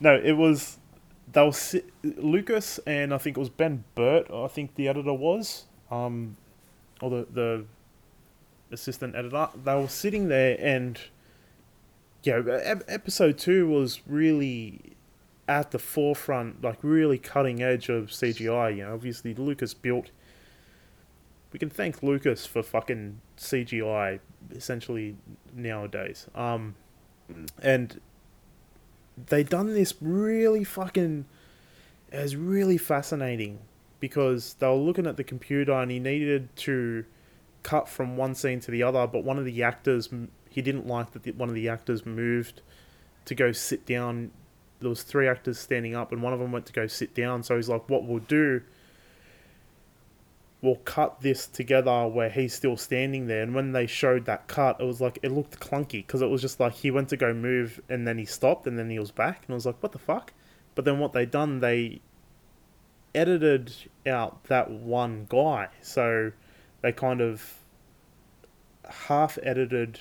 no, 0.00 0.16
it 0.16 0.32
was. 0.32 0.78
They 1.32 1.42
were 1.42 1.80
Lucas 2.02 2.78
and 2.86 3.12
I 3.12 3.18
think 3.18 3.36
it 3.36 3.40
was 3.40 3.50
Ben 3.50 3.84
Burtt. 3.94 4.30
I 4.32 4.46
think 4.48 4.74
the 4.74 4.88
editor 4.88 5.12
was. 5.12 5.64
Um, 5.90 6.36
or 7.00 7.10
the 7.10 7.26
the 7.32 7.64
assistant 8.70 9.14
editor. 9.14 9.48
They 9.62 9.74
were 9.74 9.88
sitting 9.88 10.28
there, 10.28 10.56
and 10.60 10.98
ep- 12.26 12.84
episode 12.88 13.38
two 13.38 13.68
was 13.68 14.02
really 14.06 14.96
at 15.48 15.70
the 15.70 15.78
forefront, 15.78 16.62
like 16.62 16.78
really 16.82 17.18
cutting 17.18 17.62
edge 17.62 17.88
of 17.88 18.06
CGI. 18.06 18.76
You 18.76 18.84
know, 18.84 18.94
obviously 18.94 19.34
Lucas 19.34 19.74
built. 19.74 20.10
We 21.52 21.58
can 21.58 21.70
thank 21.70 22.02
Lucas 22.02 22.44
for 22.44 22.62
fucking 22.62 23.20
CGI 23.38 24.20
essentially 24.54 25.16
nowadays. 25.54 26.26
Um, 26.34 26.74
and 27.62 28.00
they 29.16 29.42
done 29.42 29.74
this 29.74 29.94
really 30.00 30.64
fucking. 30.64 31.26
It 32.12 32.22
was 32.22 32.36
really 32.36 32.78
fascinating 32.78 33.58
because 33.98 34.54
they 34.54 34.66
were 34.66 34.74
looking 34.74 35.06
at 35.06 35.16
the 35.16 35.24
computer 35.24 35.72
and 35.72 35.90
he 35.90 35.98
needed 35.98 36.54
to 36.56 37.04
cut 37.62 37.88
from 37.88 38.16
one 38.16 38.34
scene 38.34 38.60
to 38.60 38.70
the 38.70 38.82
other, 38.82 39.06
but 39.06 39.24
one 39.24 39.38
of 39.38 39.44
the 39.44 39.62
actors 39.62 40.08
he 40.48 40.62
didn't 40.62 40.86
like 40.86 41.12
that 41.12 41.24
the, 41.24 41.32
one 41.32 41.48
of 41.48 41.54
the 41.54 41.68
actors 41.68 42.06
moved 42.06 42.62
to 43.24 43.34
go 43.34 43.52
sit 43.52 43.84
down. 43.84 44.30
There 44.80 44.88
was 44.88 45.02
three 45.02 45.28
actors 45.28 45.58
standing 45.58 45.94
up, 45.94 46.12
and 46.12 46.22
one 46.22 46.32
of 46.32 46.38
them 46.38 46.52
went 46.52 46.66
to 46.66 46.72
go 46.72 46.86
sit 46.86 47.14
down. 47.14 47.42
So 47.42 47.56
he's 47.56 47.68
like, 47.68 47.88
"What 47.88 48.04
we'll 48.04 48.20
do, 48.20 48.62
we'll 50.62 50.76
cut 50.76 51.20
this 51.20 51.46
together 51.46 52.06
where 52.08 52.30
he's 52.30 52.54
still 52.54 52.76
standing 52.76 53.26
there." 53.26 53.42
And 53.42 53.54
when 53.54 53.72
they 53.72 53.86
showed 53.86 54.24
that 54.26 54.48
cut, 54.48 54.80
it 54.80 54.84
was 54.84 55.00
like 55.00 55.18
it 55.22 55.32
looked 55.32 55.60
clunky 55.60 56.06
because 56.06 56.22
it 56.22 56.30
was 56.30 56.40
just 56.42 56.60
like 56.60 56.74
he 56.74 56.90
went 56.90 57.08
to 57.10 57.16
go 57.16 57.32
move, 57.34 57.80
and 57.88 58.06
then 58.06 58.18
he 58.18 58.24
stopped, 58.24 58.66
and 58.66 58.78
then 58.78 58.90
he 58.90 58.98
was 58.98 59.10
back, 59.10 59.44
and 59.46 59.52
I 59.52 59.54
was 59.54 59.66
like, 59.66 59.82
"What 59.82 59.92
the 59.92 59.98
fuck?" 59.98 60.32
But 60.74 60.84
then 60.84 60.98
what 60.98 61.12
they 61.12 61.26
done, 61.26 61.60
they 61.60 62.00
edited 63.14 63.72
out 64.06 64.44
that 64.44 64.70
one 64.70 65.26
guy, 65.28 65.68
so 65.80 66.32
they 66.82 66.92
kind 66.92 67.20
of 67.20 67.60
half 68.84 69.38
edited 69.42 70.00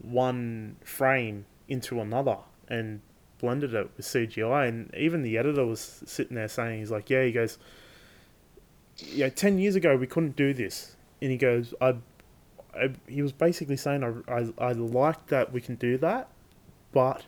one 0.00 0.76
frame 0.84 1.44
into 1.66 2.00
another 2.00 2.38
and 2.68 3.00
blended 3.38 3.74
it 3.74 3.90
with 3.96 4.06
CGI. 4.06 4.68
And 4.68 4.94
even 4.94 5.22
the 5.22 5.36
editor 5.36 5.64
was 5.64 6.02
sitting 6.06 6.36
there 6.36 6.48
saying, 6.48 6.78
he's 6.78 6.90
like, 6.90 7.10
yeah, 7.10 7.24
he 7.24 7.32
goes, 7.32 7.58
yeah, 8.98 9.28
10 9.28 9.58
years 9.58 9.76
ago 9.76 9.96
we 9.96 10.06
couldn't 10.06 10.36
do 10.36 10.52
this. 10.52 10.96
And 11.20 11.30
he 11.30 11.36
goes, 11.36 11.74
I, 11.80 11.96
I 12.74 12.90
he 13.06 13.22
was 13.22 13.32
basically 13.32 13.76
saying, 13.76 14.04
I, 14.04 14.32
I, 14.32 14.48
I 14.58 14.72
like 14.72 15.26
that 15.28 15.52
we 15.52 15.60
can 15.60 15.76
do 15.76 15.98
that, 15.98 16.28
but 16.92 17.24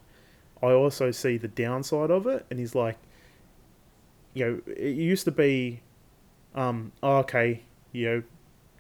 I 0.63 0.73
also 0.73 1.11
see 1.11 1.37
the 1.37 1.49
downside 1.49 2.11
of 2.11 2.27
it. 2.27 2.47
And 2.51 2.59
he's 2.59 2.75
like, 2.75 2.97
you 4.35 4.45
know, 4.45 4.73
it 4.73 4.97
used 4.97 5.25
to 5.25 5.33
be, 5.33 5.81
um, 6.55 6.93
oh, 7.03 7.19
okay, 7.19 7.63
you 7.93 8.09
know, 8.09 8.23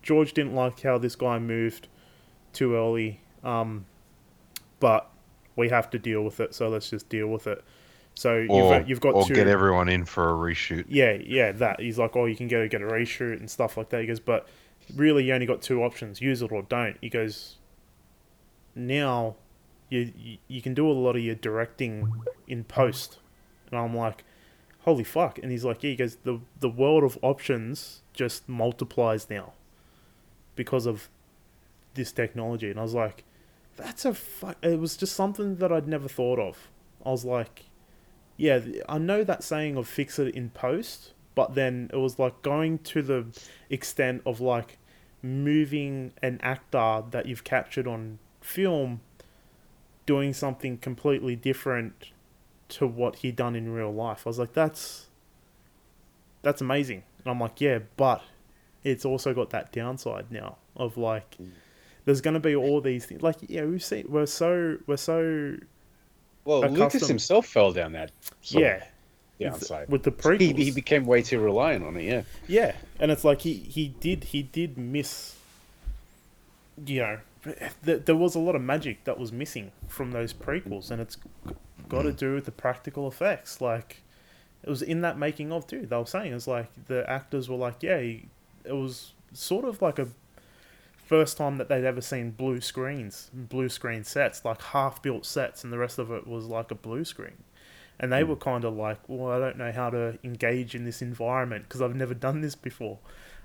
George 0.02 0.32
didn't 0.32 0.54
like 0.54 0.80
how 0.82 0.98
this 0.98 1.16
guy 1.16 1.38
moved 1.38 1.88
too 2.52 2.74
early, 2.74 3.20
um, 3.44 3.84
but 4.78 5.10
we 5.56 5.68
have 5.68 5.90
to 5.90 5.98
deal 5.98 6.22
with 6.22 6.40
it, 6.40 6.54
so 6.54 6.68
let's 6.68 6.90
just 6.90 7.08
deal 7.08 7.26
with 7.26 7.46
it. 7.46 7.62
So 8.20 8.44
Or, 8.50 8.74
you've, 8.76 8.88
you've 8.90 9.00
got 9.00 9.14
or 9.14 9.26
two. 9.26 9.32
get 9.34 9.46
everyone 9.46 9.88
in 9.88 10.04
for 10.04 10.28
a 10.28 10.34
reshoot. 10.34 10.84
Yeah, 10.90 11.16
yeah, 11.24 11.52
that. 11.52 11.80
He's 11.80 11.98
like, 11.98 12.14
oh, 12.16 12.26
you 12.26 12.36
can 12.36 12.48
go 12.48 12.68
get 12.68 12.82
a 12.82 12.84
reshoot 12.84 13.38
and 13.38 13.50
stuff 13.50 13.78
like 13.78 13.88
that. 13.88 14.02
He 14.02 14.06
goes, 14.06 14.20
but 14.20 14.46
really, 14.94 15.24
you 15.24 15.32
only 15.32 15.46
got 15.46 15.62
two 15.62 15.82
options: 15.82 16.20
use 16.20 16.42
it 16.42 16.52
or 16.52 16.60
don't. 16.60 16.98
He 17.00 17.08
goes, 17.08 17.56
now 18.74 19.36
you 19.88 20.12
you, 20.18 20.36
you 20.48 20.60
can 20.60 20.74
do 20.74 20.86
a 20.86 20.92
lot 20.92 21.16
of 21.16 21.22
your 21.22 21.34
directing 21.34 22.12
in 22.46 22.62
post, 22.64 23.20
and 23.70 23.80
I'm 23.80 23.96
like, 23.96 24.22
holy 24.80 25.02
fuck! 25.04 25.38
And 25.38 25.50
he's 25.50 25.64
like, 25.64 25.82
yeah. 25.82 25.92
He 25.92 25.96
goes, 25.96 26.16
the 26.16 26.40
the 26.58 26.68
world 26.68 27.04
of 27.04 27.18
options 27.22 28.02
just 28.12 28.46
multiplies 28.50 29.30
now 29.30 29.54
because 30.56 30.84
of 30.84 31.08
this 31.94 32.12
technology, 32.12 32.68
and 32.68 32.78
I 32.78 32.82
was 32.82 32.92
like, 32.92 33.24
that's 33.78 34.04
a 34.04 34.12
fuck. 34.12 34.58
It 34.62 34.78
was 34.78 34.98
just 34.98 35.16
something 35.16 35.56
that 35.56 35.72
I'd 35.72 35.88
never 35.88 36.06
thought 36.06 36.38
of. 36.38 36.68
I 37.06 37.08
was 37.12 37.24
like, 37.24 37.69
yeah, 38.40 38.60
I 38.88 38.96
know 38.96 39.22
that 39.22 39.44
saying 39.44 39.76
of 39.76 39.86
fix 39.86 40.18
it 40.18 40.34
in 40.34 40.48
post, 40.48 41.12
but 41.34 41.54
then 41.54 41.90
it 41.92 41.98
was 41.98 42.18
like 42.18 42.40
going 42.40 42.78
to 42.78 43.02
the 43.02 43.26
extent 43.68 44.22
of 44.24 44.40
like 44.40 44.78
moving 45.22 46.14
an 46.22 46.40
actor 46.42 47.04
that 47.10 47.26
you've 47.26 47.44
captured 47.44 47.86
on 47.86 48.18
film 48.40 49.02
doing 50.06 50.32
something 50.32 50.78
completely 50.78 51.36
different 51.36 52.12
to 52.70 52.86
what 52.86 53.16
he'd 53.16 53.36
done 53.36 53.54
in 53.54 53.74
real 53.74 53.92
life. 53.92 54.22
I 54.24 54.30
was 54.30 54.38
like, 54.38 54.54
that's 54.54 55.08
that's 56.40 56.62
amazing. 56.62 57.02
And 57.18 57.32
I'm 57.32 57.40
like, 57.40 57.60
yeah, 57.60 57.80
but 57.98 58.22
it's 58.84 59.04
also 59.04 59.34
got 59.34 59.50
that 59.50 59.70
downside 59.70 60.30
now 60.30 60.56
of 60.76 60.96
like 60.96 61.36
mm. 61.36 61.50
there's 62.06 62.22
gonna 62.22 62.40
be 62.40 62.56
all 62.56 62.80
these 62.80 63.04
things 63.04 63.20
like 63.20 63.36
yeah, 63.48 63.66
we've 63.66 63.84
seen 63.84 64.06
we're 64.08 64.24
so 64.24 64.78
we're 64.86 64.96
so 64.96 65.58
Well, 66.44 66.60
Lucas 66.60 66.78
accustomed- 66.78 67.08
himself 67.08 67.46
fell 67.46 67.72
down 67.72 67.92
that 67.92 68.10
yeah 68.42 68.84
downside. 69.40 69.88
with 69.88 70.02
the 70.02 70.12
prequels. 70.12 70.56
He, 70.56 70.64
he 70.64 70.70
became 70.70 71.06
way 71.06 71.22
too 71.22 71.40
reliant 71.40 71.84
on 71.84 71.96
it. 71.96 72.04
Yeah. 72.04 72.22
Yeah, 72.46 72.72
and 72.98 73.10
it's 73.10 73.24
like 73.24 73.42
he 73.42 73.54
he 73.54 73.88
did 74.00 74.24
he 74.24 74.42
did 74.42 74.76
miss. 74.78 75.36
You 76.86 77.00
know, 77.00 77.18
th- 77.84 78.04
there 78.04 78.16
was 78.16 78.34
a 78.34 78.38
lot 78.38 78.54
of 78.54 78.62
magic 78.62 79.04
that 79.04 79.18
was 79.18 79.32
missing 79.32 79.72
from 79.88 80.12
those 80.12 80.32
prequels, 80.32 80.90
and 80.90 81.00
it's 81.00 81.16
got 81.88 82.02
to 82.02 82.10
mm. 82.10 82.16
do 82.16 82.34
with 82.34 82.46
the 82.46 82.52
practical 82.52 83.06
effects. 83.06 83.60
Like, 83.60 84.02
it 84.62 84.70
was 84.70 84.80
in 84.80 85.02
that 85.02 85.18
making 85.18 85.52
of 85.52 85.66
too. 85.66 85.86
They 85.86 85.96
were 85.96 86.06
saying 86.06 86.32
it's 86.32 86.46
like 86.46 86.70
the 86.86 87.08
actors 87.10 87.50
were 87.50 87.56
like, 87.56 87.82
yeah, 87.82 88.00
he, 88.00 88.26
it 88.64 88.72
was 88.72 89.12
sort 89.32 89.64
of 89.66 89.82
like 89.82 89.98
a 89.98 90.08
first 91.10 91.36
time 91.36 91.56
that 91.56 91.68
they'd 91.68 91.84
ever 91.84 92.00
seen 92.00 92.30
blue 92.30 92.60
screens, 92.60 93.32
blue 93.34 93.68
screen 93.68 94.04
sets, 94.04 94.44
like 94.44 94.62
half 94.62 95.02
built 95.02 95.26
sets, 95.26 95.64
and 95.64 95.72
the 95.72 95.78
rest 95.78 95.98
of 95.98 96.12
it 96.12 96.24
was 96.24 96.46
like 96.46 96.70
a 96.70 96.74
blue 96.76 97.04
screen. 97.04 97.42
And 97.98 98.12
they 98.12 98.22
were 98.22 98.36
kind 98.36 98.64
of 98.64 98.76
like, 98.76 99.00
well, 99.08 99.32
I 99.32 99.40
don't 99.40 99.58
know 99.58 99.72
how 99.72 99.90
to 99.90 100.20
engage 100.22 100.76
in 100.76 100.84
this 100.84 101.02
environment 101.02 101.64
because 101.64 101.82
I've 101.82 101.96
never 101.96 102.14
done 102.14 102.42
this 102.42 102.54
before. 102.54 102.98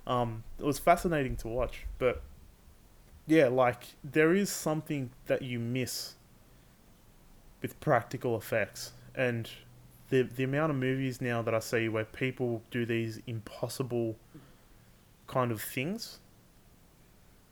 Um, 0.06 0.44
it 0.60 0.64
was 0.64 0.78
fascinating 0.78 1.38
to 1.38 1.48
watch, 1.48 1.88
but 1.98 2.22
yeah, 3.26 3.48
like 3.48 3.96
there 4.04 4.36
is 4.36 4.52
something 4.52 5.10
that 5.26 5.42
you 5.42 5.58
miss 5.58 6.14
with 7.64 7.80
practical 7.80 8.38
effects, 8.38 8.92
and 9.16 9.50
the 10.12 10.22
the 10.22 10.44
amount 10.44 10.70
of 10.70 10.78
movies 10.78 11.20
now 11.20 11.42
that 11.42 11.56
I 11.56 11.60
see 11.62 11.90
where 11.90 12.06
people 12.06 12.62
do 12.70 12.86
these 12.86 13.20
impossible 13.26 14.18
kind 15.26 15.52
of 15.52 15.60
things, 15.64 16.20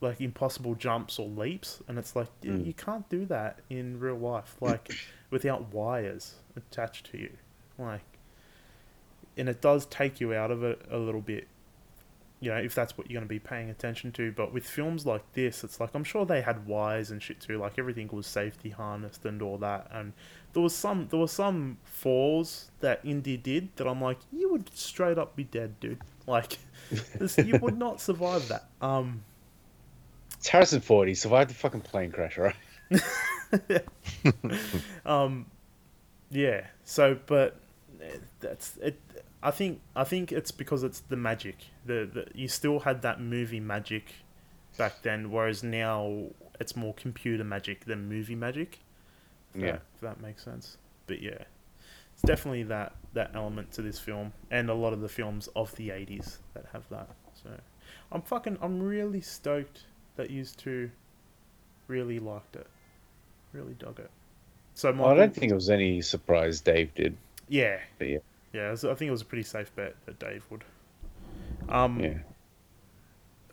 like 0.03 0.21
impossible 0.21 0.75
jumps 0.75 1.17
or 1.17 1.27
leaps, 1.27 1.81
and 1.87 1.97
it's 1.97 2.15
like 2.15 2.27
Mm. 2.41 2.65
you 2.65 2.73
can't 2.73 3.07
do 3.09 3.25
that 3.25 3.59
in 3.69 3.99
real 3.99 4.17
life, 4.17 4.55
like 4.61 4.91
without 5.31 5.73
wires 5.73 6.35
attached 6.55 7.09
to 7.11 7.17
you, 7.17 7.31
like, 7.79 8.01
and 9.37 9.49
it 9.49 9.61
does 9.61 9.85
take 9.87 10.19
you 10.21 10.33
out 10.33 10.51
of 10.51 10.63
it 10.63 10.81
a 10.91 10.97
little 10.97 11.21
bit 11.21 11.47
you 12.39 12.49
know, 12.49 12.57
if 12.57 12.75
that's 12.75 12.97
what 12.97 13.09
you're 13.09 13.17
going 13.17 13.25
to 13.25 13.29
be 13.33 13.39
paying 13.39 13.69
attention 13.69 14.11
to. 14.11 14.29
But 14.33 14.51
with 14.51 14.67
films 14.67 15.05
like 15.05 15.23
this, 15.31 15.63
it's 15.63 15.79
like 15.79 15.91
I'm 15.95 16.03
sure 16.03 16.25
they 16.25 16.41
had 16.41 16.67
wires 16.67 17.09
and 17.09 17.23
shit 17.23 17.39
too. 17.39 17.57
Like 17.57 17.79
everything 17.79 18.09
was 18.11 18.27
safety 18.27 18.69
harnessed 18.69 19.23
and 19.23 19.41
all 19.41 19.57
that. 19.59 19.87
And 19.93 20.11
there 20.51 20.61
was 20.61 20.75
some 20.75 21.07
there 21.09 21.21
were 21.21 21.29
some 21.29 21.77
falls 21.85 22.69
that 22.81 22.99
Indy 23.05 23.37
did 23.37 23.73
that 23.77 23.87
I'm 23.87 24.01
like, 24.01 24.17
you 24.33 24.51
would 24.51 24.75
straight 24.77 25.17
up 25.17 25.37
be 25.37 25.45
dead, 25.45 25.79
dude. 25.79 25.99
Like, 26.27 26.57
this, 27.17 27.37
you 27.37 27.57
would 27.59 27.77
not 27.77 28.01
survive 28.01 28.45
that. 28.49 28.65
Um, 28.81 29.23
It's 30.43 30.49
Harrison 30.49 30.81
Ford. 30.81 31.07
He 31.07 31.13
survived 31.13 31.51
the 31.51 31.53
fucking 31.53 31.79
plane 31.79 32.11
crash, 32.11 32.37
right? 32.37 32.53
um, 35.05 35.45
yeah. 36.29 36.65
So, 36.83 37.17
but 37.27 37.55
eh, 38.01 38.17
that's 38.41 38.75
it. 38.81 38.99
I 39.41 39.51
think 39.51 39.79
I 39.95 40.03
think 40.03 40.33
it's 40.33 40.51
because 40.51 40.83
it's 40.83 40.99
the 40.99 41.15
magic. 41.15 41.55
The, 41.85 42.09
the 42.13 42.27
you 42.35 42.49
still 42.49 42.81
had 42.81 43.03
that 43.03 43.21
movie 43.21 43.61
magic 43.61 44.15
back 44.77 45.01
then, 45.01 45.31
whereas 45.31 45.63
now 45.63 46.23
it's 46.59 46.75
more 46.75 46.93
computer 46.93 47.45
magic 47.45 47.85
than 47.85 48.09
movie 48.09 48.35
magic. 48.35 48.79
If 49.55 49.61
Yeah. 49.61 49.71
that, 49.71 49.81
if 49.95 50.01
that 50.01 50.21
makes 50.21 50.43
sense. 50.43 50.75
But 51.07 51.21
yeah, 51.21 51.43
it's 52.11 52.21
definitely 52.23 52.63
that 52.63 52.97
that 53.13 53.31
element 53.33 53.71
to 53.73 53.81
this 53.81 53.97
film, 53.97 54.33
and 54.51 54.69
a 54.69 54.73
lot 54.73 54.91
of 54.91 54.99
the 54.99 55.07
films 55.07 55.47
of 55.55 55.73
the 55.77 55.87
'80s 55.87 56.39
that 56.53 56.65
have 56.73 56.83
that. 56.89 57.07
So, 57.41 57.49
I'm 58.11 58.23
fucking 58.23 58.57
I'm 58.61 58.83
really 58.83 59.21
stoked 59.21 59.85
that 60.15 60.29
used 60.29 60.59
to 60.59 60.89
really 61.87 62.19
liked 62.19 62.55
it, 62.55 62.67
really 63.51 63.73
dug 63.73 63.99
it. 63.99 64.09
So, 64.75 64.91
Well, 64.91 65.07
I 65.09 65.15
don't 65.15 65.33
think 65.35 65.51
it 65.51 65.55
was 65.55 65.69
any 65.69 66.01
surprise 66.01 66.61
Dave 66.61 66.93
did. 66.95 67.15
yeah, 67.47 67.79
But 67.99 68.07
yeah. 68.09 68.17
yeah. 68.53 68.71
was- 68.71 68.85
I 68.85 68.95
think 68.95 69.09
it 69.09 69.11
was 69.11 69.21
a 69.21 69.25
pretty 69.25 69.43
safe 69.43 69.73
bet 69.75 69.95
that 70.05 70.17
Dave 70.19 70.43
would. 70.49 70.63
Um, 71.69 71.99
Yeah. 71.99 72.17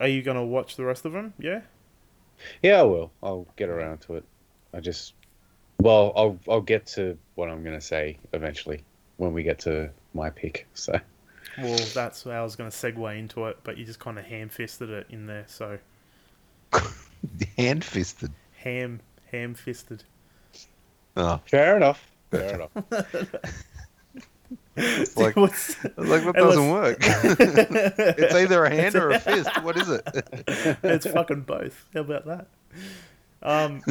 are 0.00 0.08
you 0.08 0.22
gonna 0.22 0.44
watch 0.44 0.76
the 0.76 0.84
rest 0.84 1.04
of 1.04 1.12
them? 1.12 1.34
Yeah. 1.38 1.62
Yeah, 2.62 2.80
I 2.80 2.82
will. 2.84 3.12
I'll 3.22 3.46
get 3.56 3.68
around 3.68 3.98
to 4.02 4.14
it. 4.16 4.24
I 4.72 4.80
just, 4.80 5.12
well, 5.78 6.12
I'll 6.16 6.38
I'll 6.48 6.60
get 6.62 6.86
to 6.88 7.18
what 7.34 7.50
I'm 7.50 7.62
gonna 7.62 7.80
say 7.80 8.18
eventually 8.32 8.82
when 9.18 9.32
we 9.34 9.42
get 9.42 9.58
to 9.60 9.90
my 10.14 10.30
pick. 10.30 10.66
So 10.74 10.98
Well, 11.58 11.76
that's 11.94 12.22
how 12.24 12.30
I 12.30 12.42
was 12.42 12.56
gonna 12.56 12.70
segue 12.70 13.18
into 13.18 13.46
it, 13.46 13.58
but 13.64 13.76
you 13.76 13.84
just 13.84 13.98
kind 13.98 14.18
of 14.18 14.24
ham 14.24 14.48
fisted 14.48 14.88
it 14.88 15.06
in 15.10 15.26
there. 15.26 15.44
So 15.48 15.78
Hand 17.56 17.84
fisted. 17.84 18.32
ham 18.56 19.00
ham 19.30 19.54
fisted. 19.54 20.04
Oh, 21.16 21.40
Fair 21.46 21.76
enough. 21.76 22.10
Fair 22.30 22.54
enough. 22.54 22.70
it's 24.76 25.16
like, 25.16 25.36
What's- 25.36 25.76
it's 25.84 25.98
like 25.98 26.24
that 26.24 26.34
Unless- 26.36 26.56
doesn't 26.56 26.70
work. 26.70 26.96
it's 27.00 28.34
either 28.34 28.64
a 28.64 28.70
hand 28.70 28.94
or 28.96 29.10
a 29.10 29.18
fist. 29.18 29.50
What 29.62 29.76
is 29.76 29.88
it? 29.90 30.02
it's 30.82 31.06
fucking 31.06 31.42
both. 31.42 31.84
How 31.94 32.00
about 32.00 32.26
that? 32.26 32.46
Um. 33.42 33.82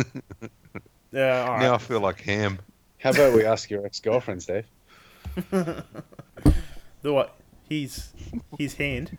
Yeah. 1.11 1.41
All 1.43 1.51
right. 1.53 1.61
Now 1.61 1.73
I 1.75 1.77
feel 1.79 1.99
like 1.99 2.21
ham. 2.21 2.59
How 2.99 3.09
about 3.11 3.33
we 3.33 3.45
ask 3.45 3.69
your 3.69 3.85
ex 3.85 3.99
girlfriends, 3.99 4.45
Dave? 4.45 4.65
The 5.51 5.83
what? 7.13 7.35
His 7.69 8.09
his 8.57 8.73
hand. 8.75 9.17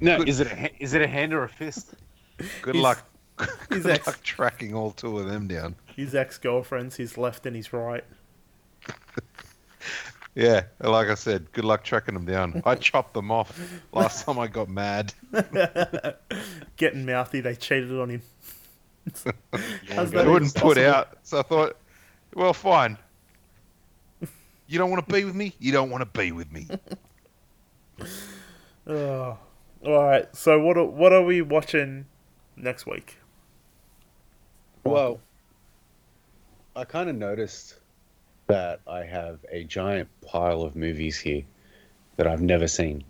No, 0.00 0.18
Good. 0.18 0.28
is 0.28 0.40
it 0.40 0.46
a 0.52 0.56
ha- 0.56 0.74
is 0.78 0.94
it 0.94 1.02
a 1.02 1.06
hand 1.08 1.32
or 1.32 1.42
a 1.44 1.48
fist? 1.48 1.94
Good 2.62 2.74
He's- 2.76 2.82
luck. 2.82 3.04
He's 3.68 3.82
Good 3.82 3.86
ex- 3.90 4.06
luck 4.06 4.22
tracking 4.22 4.74
all 4.74 4.90
two 4.90 5.18
of 5.18 5.26
them 5.28 5.46
down. 5.48 5.74
His 5.94 6.14
ex 6.14 6.38
girlfriends. 6.38 6.96
His 6.96 7.18
left 7.18 7.46
and 7.46 7.54
his 7.56 7.72
right. 7.72 8.04
Yeah, 10.34 10.64
like 10.80 11.08
I 11.08 11.16
said, 11.16 11.50
good 11.50 11.64
luck 11.64 11.82
tracking 11.82 12.14
them 12.14 12.24
down. 12.24 12.62
I 12.64 12.74
chopped 12.76 13.12
them 13.12 13.32
off 13.32 13.60
last 13.92 14.24
time 14.24 14.38
I 14.38 14.46
got 14.46 14.68
mad. 14.68 15.12
Getting 16.76 17.04
mouthy. 17.04 17.40
They 17.40 17.56
cheated 17.56 17.90
on 17.98 18.10
him. 18.10 18.22
How's 19.88 20.12
they 20.12 20.24
wouldn't 20.24 20.54
put 20.54 20.76
possible? 20.76 20.86
out, 20.94 21.18
so 21.24 21.40
I 21.40 21.42
thought, 21.42 21.76
well, 22.34 22.52
fine. 22.52 22.98
You 24.68 24.78
don't 24.78 24.90
want 24.90 25.08
to 25.08 25.12
be 25.12 25.24
with 25.24 25.34
me? 25.34 25.54
You 25.58 25.72
don't 25.72 25.90
want 25.90 26.02
to 26.02 26.18
be 26.18 26.30
with 26.30 26.52
me. 26.52 26.68
Oh. 28.86 29.38
All 29.84 30.04
right. 30.04 30.36
So 30.36 30.60
what 30.60 30.76
are, 30.76 30.84
what 30.84 31.12
are 31.12 31.22
we 31.24 31.42
watching 31.42 32.06
next 32.56 32.86
week? 32.86 33.18
Well, 34.90 35.20
I 36.76 36.84
kind 36.84 37.08
of 37.10 37.16
noticed 37.16 37.76
that 38.46 38.80
I 38.86 39.02
have 39.04 39.38
a 39.50 39.64
giant 39.64 40.08
pile 40.26 40.62
of 40.62 40.74
movies 40.76 41.18
here 41.18 41.42
that 42.16 42.26
I've 42.26 42.40
never 42.42 42.66
seen. 42.68 43.04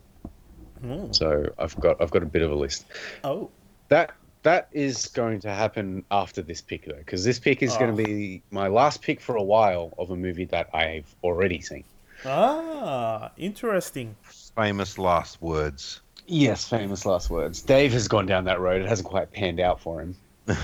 Oh. 0.85 1.09
So 1.13 1.53
I've 1.59 1.79
got 1.81 2.01
I've 2.01 2.11
got 2.11 2.23
a 2.23 2.27
bit 2.27 2.43
of 2.43 2.51
a 2.51 2.55
list. 2.55 2.87
oh. 3.25 3.51
That 3.89 4.13
that 4.43 4.69
is 4.73 5.07
going 5.07 5.41
to 5.41 5.51
happen 5.51 6.05
after 6.11 6.43
this 6.43 6.61
pick 6.61 6.85
though, 6.87 6.95
because 6.95 7.25
this 7.25 7.39
pick 7.39 7.63
is 7.63 7.77
going 7.77 7.93
Oh. 7.93 7.97
to 7.97 8.05
be 8.05 8.43
my 8.51 8.69
last 8.69 9.03
pick 9.03 9.21
for 9.21 9.37
a 9.37 9.43
while 9.43 9.93
of 9.99 10.11
a 10.11 10.17
movie 10.17 10.45
that 10.47 10.69
I've 10.75 11.13
already 11.25 11.61
seen. 11.61 11.85
Ah, 12.25 13.31
interesting. 13.37 14.15
Famous 14.23 14.99
last 14.99 15.41
words. 15.41 16.01
Yes, 16.27 16.69
famous 16.69 17.07
last 17.07 17.31
words. 17.31 17.63
Dave 17.63 17.93
has 17.93 18.07
gone 18.09 18.27
down 18.27 18.45
that 18.45 18.61
road. 18.61 18.83
It 18.83 18.89
hasn't 18.89 19.09
quite 19.09 19.33
panned 19.33 19.61
out 19.61 19.81
for 19.81 20.01
him. 20.01 20.15
Not 20.49 20.57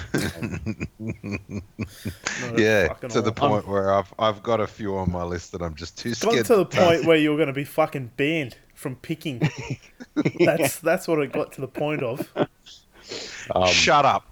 yeah, 2.58 2.88
to 2.94 3.20
the 3.20 3.32
all. 3.38 3.48
point 3.50 3.68
where 3.68 3.92
I've 3.92 4.12
I've 4.18 4.42
got 4.42 4.60
a 4.60 4.66
few 4.66 4.96
on 4.96 5.12
my 5.12 5.22
list 5.22 5.52
that 5.52 5.62
I'm 5.62 5.74
just 5.74 5.98
too 5.98 6.10
It's 6.10 6.22
gotten 6.22 6.44
scared 6.44 6.46
to 6.46 6.56
the 6.56 6.64
touch. 6.64 6.96
point 6.96 7.06
where 7.06 7.16
you're 7.16 7.36
going 7.36 7.48
to 7.48 7.52
be 7.52 7.64
fucking 7.64 8.12
banned 8.16 8.56
from 8.74 8.96
picking. 8.96 9.40
That's 10.44 10.78
that's 10.80 11.08
what 11.08 11.18
it 11.20 11.32
got 11.32 11.52
to 11.52 11.60
the 11.60 11.68
point 11.68 12.02
of. 12.02 12.28
Um, 13.54 13.68
Shut 13.68 14.04
up. 14.04 14.24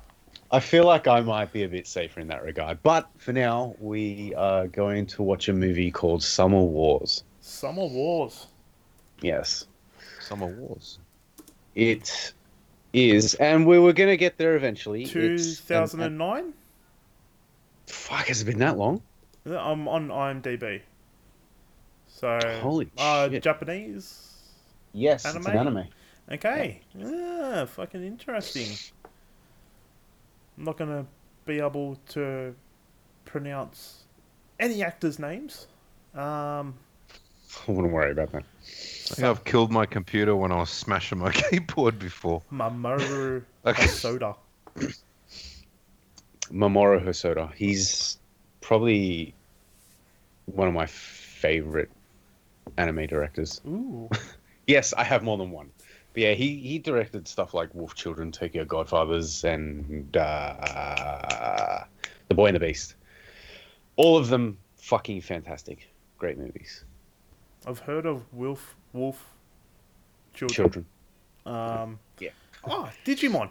I 0.51 0.61
feel 0.61 0.85
like 0.85 1.07
I 1.09 1.21
might 1.21 1.53
be 1.53 1.63
a 1.65 1.69
bit 1.69 1.87
safer 1.87 2.21
in 2.21 2.29
that 2.29 2.43
regard. 2.43 2.83
But 2.83 3.09
for 3.19 3.33
now, 3.33 3.75
we 3.81 4.35
are 4.35 4.67
going 4.69 5.07
to 5.07 5.23
watch 5.23 5.49
a 5.49 5.53
movie 5.53 5.91
called 5.91 6.23
Summer 6.23 6.63
Wars. 6.63 7.25
Summer 7.41 7.85
Wars. 7.87 8.47
Yes, 9.23 9.67
Summer 10.21 10.47
Wars. 10.47 10.99
it 11.75 12.33
is, 12.93 13.35
and 13.35 13.67
we 13.67 13.79
were 13.79 13.93
going 13.93 14.11
to 14.11 14.17
get 14.17 14.37
there 14.39 14.57
eventually. 14.57 15.03
It's- 15.05 15.21
and- 15.21 15.69
2009? 15.69 16.39
and- 16.45 16.55
Fuck, 17.87 18.27
has 18.27 18.41
it 18.43 18.45
been 18.45 18.59
that 18.59 18.79
long? 18.79 19.03
I'm 19.47 19.89
on 19.89 20.09
IMDb. 20.09 20.81
So, 22.07 22.39
Holy 22.61 22.89
uh, 22.97 23.29
shit. 23.29 23.43
Japanese? 23.43 24.29
Yes, 24.93 25.25
it's 25.25 25.35
an 25.35 25.47
Anime? 25.47 25.77
anime. 25.79 25.89
Okay. 26.31 26.81
Ah, 27.05 27.65
fucking 27.67 28.05
interesting. 28.05 28.69
I'm 30.57 30.65
not 30.65 30.77
going 30.77 30.91
to 30.91 31.07
be 31.47 31.59
able 31.59 31.97
to 32.11 32.55
pronounce 33.25 34.05
any 34.61 34.83
actors' 34.83 35.19
names. 35.19 35.67
Um, 36.15 36.75
I 37.67 37.73
wouldn't 37.73 37.93
worry 37.93 38.13
about 38.13 38.31
that. 38.33 38.45
I 39.13 39.15
think 39.15 39.29
I've 39.29 39.45
killed 39.45 39.71
my 39.71 39.85
computer 39.85 40.35
when 40.35 40.53
I 40.53 40.57
was 40.57 40.71
smashing 40.71 41.19
my 41.19 41.31
keyboard 41.51 41.99
before. 41.99 42.43
Mamoru 42.51 43.45
Okay. 43.67 43.83
Hosoda. 43.83 44.37
Mamoru 46.51 47.05
Hosoda. 47.05 47.53
He's 47.53 48.19
probably 48.63 49.35
one 50.47 50.67
of 50.67 50.73
my 50.73 50.87
favorite 50.87 51.91
anime 52.79 53.07
directors. 53.07 53.61
Ooh. 53.67 54.09
Yes, 54.69 54.95
I 54.97 55.03
have 55.03 55.25
more 55.25 55.37
than 55.37 55.51
one. 55.51 55.73
But 56.15 56.23
yeah, 56.23 56.35
he, 56.35 56.57
he 56.57 56.79
directed 56.79 57.27
stuff 57.27 57.53
like 57.53 57.75
Wolf 57.75 57.97
Children, 57.97 58.31
Tokyo 58.31 58.65
Godfathers, 58.65 59.43
and 59.43 60.17
uh, 60.17 61.85
The 62.29 62.35
Boy 62.35 62.47
and 62.47 62.55
the 62.55 62.61
Beast. 62.61 62.95
All 63.97 64.17
of 64.17 64.29
them 64.29 64.57
fucking 64.77 65.21
fantastic. 65.23 65.89
Great 66.17 66.39
movies. 66.39 66.85
I've 67.67 67.79
heard 67.81 68.07
of 68.07 68.23
Wolf 68.33 68.75
Wolf 68.93 69.25
Children. 70.35 70.55
Children. 70.55 70.87
Um, 71.47 71.99
Yeah. 72.19 72.31
Oh, 72.65 72.89
Digimon. 73.05 73.51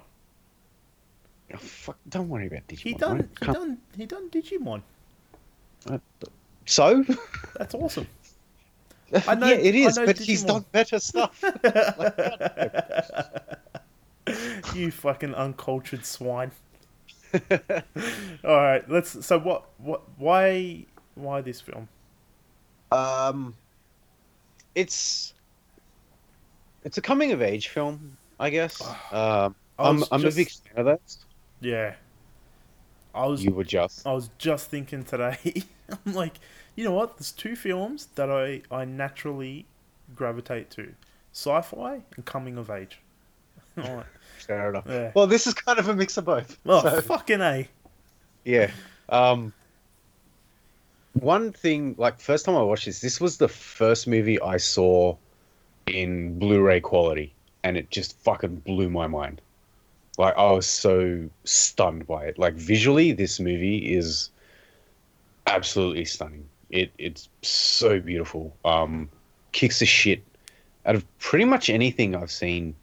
Oh, 1.54 1.58
fuck, 1.58 1.98
don't 2.10 2.30
worry 2.30 2.48
about 2.48 2.68
Digimon. 2.68 2.80
He 2.80 2.94
done. 2.94 3.16
right? 3.18 3.28
He 3.40 3.46
Come- 3.46 3.54
done. 3.54 3.78
He 3.98 4.06
done 4.06 4.30
Digimon. 4.30 4.82
So? 6.66 7.04
That's 7.58 7.74
awesome. 7.74 8.08
I 9.28 9.36
know- 9.36 9.48
yeah, 9.48 9.56
it 9.56 9.76
I 9.76 9.78
is, 9.80 9.98
know 9.98 10.06
but 10.06 10.18
he's 10.20 10.44
done 10.44 10.66
better 10.72 11.00
stuff. 11.00 11.44
you 14.76 14.92
fucking 14.92 15.34
uncultured 15.36 16.06
swine. 16.06 16.52
All 17.34 17.42
right, 18.44 18.90
let's. 18.90 19.26
So 19.26 19.40
what? 19.40 19.66
What? 19.78 20.02
Why? 20.18 20.86
Why 21.16 21.42
this 21.42 21.62
film? 21.62 21.88
Um, 22.92 23.56
it's 24.76 25.34
it's 26.84 26.98
a 26.98 27.02
coming 27.02 27.32
of 27.32 27.42
age 27.42 27.68
film, 27.70 28.18
I 28.40 28.50
guess. 28.50 28.82
Um, 29.12 29.56
I 29.80 29.90
I'm 29.90 30.04
I'm 30.12 30.22
just- 30.22 30.38
a 30.38 30.40
big 30.40 30.50
fan 30.50 30.74
of 30.78 30.86
that. 30.86 31.16
Yeah. 31.60 31.96
I 33.14 33.26
was. 33.26 33.44
You 33.44 33.52
were 33.52 33.64
just 33.64 34.06
I 34.08 34.14
was 34.14 34.30
just 34.38 34.70
thinking 34.70 35.04
today. 35.04 35.64
I'm 36.06 36.14
like, 36.14 36.40
you 36.76 36.84
know 36.86 36.92
what? 36.94 37.18
There's 37.18 37.32
two 37.32 37.56
films 37.56 38.08
that 38.16 38.30
I 38.32 38.62
I 38.74 38.86
naturally 38.86 39.66
gravitate 40.16 40.70
to: 40.72 40.94
sci-fi 41.34 42.02
and 42.16 42.26
coming 42.26 42.58
of 42.58 42.70
age. 42.70 43.00
Right. 43.78 44.06
fair 44.40 44.70
enough. 44.70 44.86
Yeah. 44.88 45.12
Well, 45.16 45.28
this 45.28 45.48
is 45.48 45.54
kind 45.54 45.80
of 45.80 45.88
a 45.88 45.96
mix 45.96 46.18
of 46.18 46.26
both. 46.26 46.58
Oh, 46.66 46.82
So, 46.82 47.02
fucking 47.02 47.42
a. 47.42 47.68
yeah. 48.46 48.70
Um, 49.10 49.54
one 51.14 51.52
thing, 51.52 51.96
like 51.98 52.20
first 52.20 52.46
time 52.46 52.56
I 52.56 52.62
watched 52.62 52.86
this, 52.86 53.02
this 53.02 53.20
was 53.20 53.38
the 53.38 53.48
first 53.48 54.08
movie 54.08 54.42
I 54.42 54.58
saw 54.58 55.16
in 55.88 56.40
Blu-ray 56.40 56.82
quality, 56.82 57.34
and 57.64 57.78
it 57.78 57.90
just 57.90 58.18
fucking 58.20 58.58
blew 58.58 58.90
my 58.90 59.08
mind. 59.08 59.42
Like 60.18 60.36
I 60.38 60.52
was 60.52 60.68
so 60.68 61.30
stunned 61.44 62.08
by 62.08 62.26
it. 62.26 62.38
Like 62.38 62.54
visually, 62.54 63.12
this 63.12 63.40
movie 63.40 63.94
is 63.94 64.30
absolutely 65.48 66.06
stunning. 66.06 66.48
It 66.70 66.92
it's 66.98 67.28
so 67.42 68.00
beautiful. 68.00 68.56
Um, 68.64 69.10
kicks 69.52 69.80
the 69.80 69.86
shit 69.86 70.24
out 70.86 70.96
of 70.96 71.20
pretty 71.20 71.46
much 71.46 71.70
anything 71.70 72.16
I've 72.16 72.32
seen. 72.32 72.76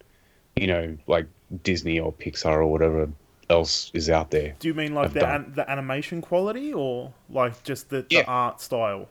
You 0.57 0.67
know, 0.67 0.99
like 1.07 1.27
Disney 1.62 2.01
or 2.01 2.12
Pixar 2.12 2.57
or 2.57 2.67
whatever 2.67 3.09
else 3.51 3.91
is 3.95 4.11
out 4.11 4.31
there. 4.31 4.55
Do 4.59 4.69
you 4.69 4.75
mean 4.75 4.95
like 4.95 5.13
the 5.13 5.27
an, 5.27 5.53
the 5.55 5.69
animation 5.71 6.21
quality 6.21 6.73
or 6.73 7.13
like 7.31 7.63
just 7.65 7.89
the, 7.91 8.05
Yeah. 8.11 8.23
the 8.23 8.27
art 8.29 8.61
style? 8.61 9.09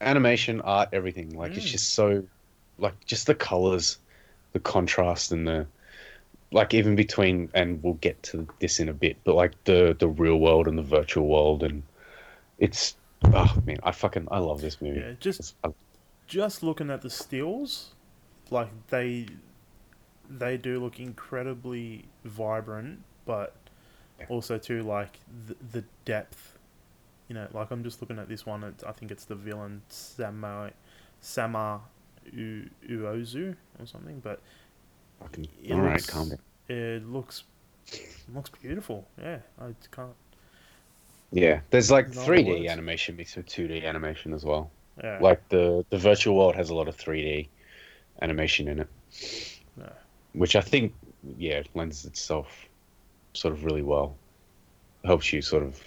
animation, 0.00 0.60
art, 0.62 0.88
everything. 0.92 1.30
Like 1.30 1.56
it's 1.56 1.64
Mm. 1.66 1.70
just 1.70 1.94
so, 1.94 2.24
like 2.78 2.94
just 3.06 3.26
the 3.26 3.34
colors, 3.34 3.98
the 4.52 4.60
contrast, 4.60 5.32
and 5.32 5.46
the 5.48 5.66
like 6.52 6.74
even 6.74 6.94
between. 6.94 7.48
And 7.54 7.82
we'll 7.82 7.94
get 7.94 8.22
to 8.24 8.46
this 8.60 8.80
in 8.80 8.88
a 8.88 8.92
bit, 8.92 9.16
but 9.24 9.34
like 9.34 9.52
the 9.64 9.96
the 9.98 10.08
real 10.08 10.36
world 10.38 10.68
and 10.68 10.76
the 10.76 10.82
virtual 10.82 11.26
world, 11.26 11.62
and 11.62 11.82
it's 12.58 12.96
oh 13.32 13.56
man, 13.64 13.78
I 13.82 13.92
fucking 13.92 14.28
I 14.30 14.38
love 14.38 14.60
this 14.60 14.82
movie. 14.82 15.00
Yeah, 15.00 15.12
just 15.20 15.40
It's- 15.40 15.54
I- 15.64 15.74
just 16.26 16.62
looking 16.62 16.90
at 16.90 17.00
the 17.02 17.10
stills, 17.10 17.94
like 18.50 18.68
they 18.88 19.26
they 20.28 20.56
do 20.56 20.80
look 20.80 20.98
incredibly 21.00 22.06
vibrant, 22.24 23.00
but 23.26 23.54
also 24.28 24.58
too 24.58 24.82
like 24.82 25.18
the, 25.46 25.56
the 25.72 25.84
depth. 26.04 26.58
You 27.28 27.34
know, 27.34 27.46
like 27.52 27.70
I'm 27.70 27.82
just 27.82 28.00
looking 28.00 28.18
at 28.18 28.28
this 28.28 28.44
one. 28.46 28.74
I 28.86 28.92
think 28.92 29.10
it's 29.10 29.24
the 29.24 29.34
villain 29.34 29.82
Sama 29.88 30.70
Sama 31.20 31.80
U- 32.32 32.68
Uozu 32.88 33.56
or 33.80 33.86
something, 33.86 34.20
but 34.20 34.40
fucking, 35.20 35.48
It 35.62 35.72
all 35.72 35.80
right, 35.80 35.92
looks- 35.94 36.06
calm 36.06 36.28
down. 36.30 36.38
it 36.68 37.06
looks 37.06 37.44
It 37.92 38.34
looks 38.34 38.50
beautiful. 38.50 39.06
Yeah, 39.20 39.38
I 39.60 39.74
can't. 39.90 40.10
Yeah, 41.32 41.60
there's 41.70 41.90
like 41.90 42.14
No 42.14 42.20
3D 42.22 42.46
words. 42.60 42.70
animation 42.70 43.16
mixed 43.16 43.36
with 43.36 43.46
2D 43.46 43.84
animation 43.84 44.32
as 44.34 44.44
well. 44.44 44.70
Yeah. 45.02 45.18
Like 45.20 45.46
the 45.48 45.84
the 45.90 45.98
virtual 45.98 46.36
world 46.36 46.54
has 46.54 46.70
a 46.70 46.74
lot 46.74 46.88
of 46.88 46.96
3D 46.96 47.48
animation 48.22 48.68
in 48.68 48.80
it, 48.80 48.88
which 50.34 50.56
I 50.56 50.60
think 50.60 50.94
yeah 51.38 51.62
lends 51.74 52.04
itself 52.04 52.48
sort 53.34 53.52
of 53.52 53.64
really 53.64 53.82
well. 53.82 54.16
Helps 55.04 55.32
you 55.32 55.42
sort 55.42 55.62
of 55.62 55.82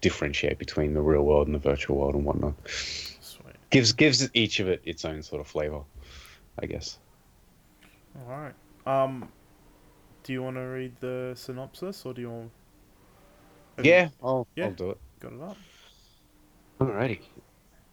differentiate 0.00 0.58
between 0.58 0.94
the 0.94 1.00
real 1.00 1.22
world 1.22 1.46
and 1.46 1.54
the 1.54 1.58
virtual 1.58 1.96
world 1.96 2.14
and 2.14 2.24
whatnot. 2.24 2.54
Sweet. 2.66 3.54
Gives 3.70 3.92
gives 3.92 4.28
each 4.34 4.60
of 4.60 4.68
it 4.68 4.82
its 4.84 5.04
own 5.04 5.22
sort 5.22 5.40
of 5.40 5.46
flavor, 5.46 5.80
I 6.60 6.66
guess. 6.66 6.98
All 8.18 8.26
right. 8.36 8.54
Um, 8.86 9.28
do 10.24 10.32
you 10.32 10.42
want 10.42 10.56
to 10.56 10.62
read 10.62 10.92
the 11.00 11.32
synopsis, 11.36 12.04
or 12.04 12.12
do 12.12 12.20
you 12.20 12.30
want? 12.30 12.50
have 13.76 13.86
you 13.86 13.92
Yeah, 13.92 14.08
I'll 14.22 14.46
Yeah. 14.56 14.66
I'll 14.66 14.72
do 14.72 14.90
it. 14.90 14.98
Got 15.20 15.32
it 15.32 15.40
up. 15.40 15.56
Alrighty. 16.80 17.20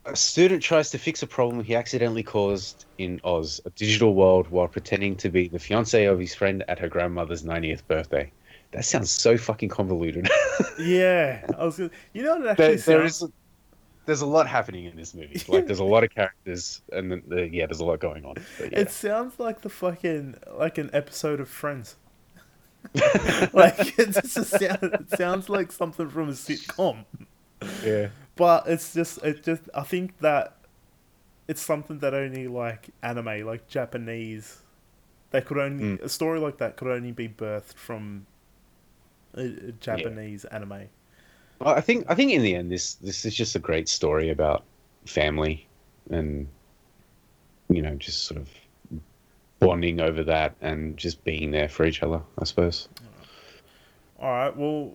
A 0.07 0.15
student 0.15 0.63
tries 0.63 0.89
to 0.91 0.97
fix 0.97 1.21
a 1.21 1.27
problem 1.27 1.61
he 1.61 1.75
accidentally 1.75 2.23
caused 2.23 2.85
in 2.97 3.19
Oz, 3.25 3.59
a 3.65 3.69
digital 3.71 4.15
world, 4.15 4.47
while 4.47 4.67
pretending 4.67 5.17
to 5.17 5.29
be 5.29 5.49
the 5.49 5.59
fiance 5.59 6.05
of 6.05 6.17
his 6.17 6.33
friend 6.33 6.63
at 6.69 6.79
her 6.79 6.87
grandmother's 6.87 7.43
90th 7.43 7.85
birthday. 7.87 8.31
That 8.71 8.85
sounds 8.85 9.11
so 9.11 9.37
fucking 9.37 9.69
convoluted. 9.69 10.29
Yeah, 10.79 11.43
I 11.57 11.65
was. 11.65 11.77
Gonna, 11.77 11.89
you 12.13 12.21
know 12.21 12.35
what 12.35 12.45
it 12.45 12.49
actually 12.49 12.65
there, 12.75 12.99
there 12.99 13.09
sounds. 13.09 13.21
is, 13.23 13.29
there's 14.05 14.21
a 14.21 14.27
lot 14.27 14.47
happening 14.47 14.85
in 14.85 14.95
this 14.95 15.15
movie. 15.15 15.41
Like, 15.47 15.65
there's 15.65 15.79
a 15.79 15.83
lot 15.83 16.03
of 16.03 16.11
characters, 16.11 16.81
and 16.91 17.11
then 17.11 17.23
the, 17.27 17.49
yeah, 17.49 17.65
there's 17.65 17.79
a 17.79 17.85
lot 17.85 17.99
going 17.99 18.23
on. 18.25 18.35
But 18.59 18.71
yeah. 18.71 18.79
It 18.79 18.91
sounds 18.91 19.39
like 19.39 19.61
the 19.61 19.69
fucking 19.69 20.35
like 20.53 20.77
an 20.77 20.91
episode 20.93 21.39
of 21.39 21.49
Friends. 21.49 21.95
like 23.53 23.97
it 23.99 24.11
just 24.11 24.45
sound, 24.45 24.83
it 24.83 25.17
sounds 25.17 25.49
like 25.49 25.71
something 25.71 26.09
from 26.09 26.29
a 26.29 26.33
sitcom. 26.33 27.05
yeah, 27.83 28.09
But 28.37 28.67
it's 28.67 28.93
just 28.93 29.23
it 29.23 29.43
just 29.43 29.63
I 29.73 29.83
think 29.83 30.17
that 30.19 30.55
it's 31.47 31.61
something 31.61 31.99
that 31.99 32.13
only 32.13 32.47
like 32.47 32.89
anime, 33.01 33.45
like 33.45 33.67
Japanese, 33.67 34.61
they 35.31 35.41
could 35.41 35.57
only 35.57 35.95
hmm. 35.95 36.03
a 36.03 36.09
story 36.09 36.39
like 36.39 36.57
that 36.57 36.77
could 36.77 36.87
only 36.87 37.11
be 37.11 37.27
birthed 37.27 37.75
from 37.75 38.25
a, 39.35 39.41
a 39.41 39.71
Japanese 39.79 40.45
anime. 40.45 40.87
Well, 41.59 41.75
I 41.75 41.81
think 41.81 42.05
I 42.09 42.15
think 42.15 42.31
in 42.31 42.41
the 42.41 42.55
end, 42.55 42.71
this 42.71 42.95
this 42.95 43.25
is 43.25 43.33
just 43.33 43.55
a 43.55 43.59
great 43.59 43.89
story 43.89 44.29
about 44.29 44.63
family, 45.05 45.67
and 46.09 46.47
you 47.69 47.81
know, 47.81 47.95
just 47.95 48.25
sort 48.25 48.39
of 48.39 48.49
bonding 49.59 49.99
over 49.99 50.23
that 50.23 50.55
and 50.61 50.95
just 50.97 51.23
being 51.23 51.51
there 51.51 51.67
for 51.67 51.85
each 51.85 52.03
other. 52.03 52.21
I 52.39 52.43
suppose. 52.43 52.89
All 54.19 54.29
right, 54.29 54.55
well, 54.55 54.93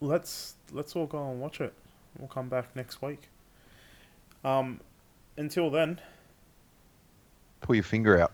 let's 0.00 0.54
let's 0.72 0.94
all 0.96 1.06
go 1.06 1.30
and 1.30 1.40
watch 1.40 1.60
it. 1.60 1.72
We'll 2.18 2.28
come 2.28 2.48
back 2.48 2.74
next 2.76 3.02
week. 3.02 3.28
Um, 4.44 4.80
until 5.36 5.70
then, 5.70 6.00
Pull 7.60 7.74
your 7.74 7.84
finger 7.84 8.20
out. 8.20 8.32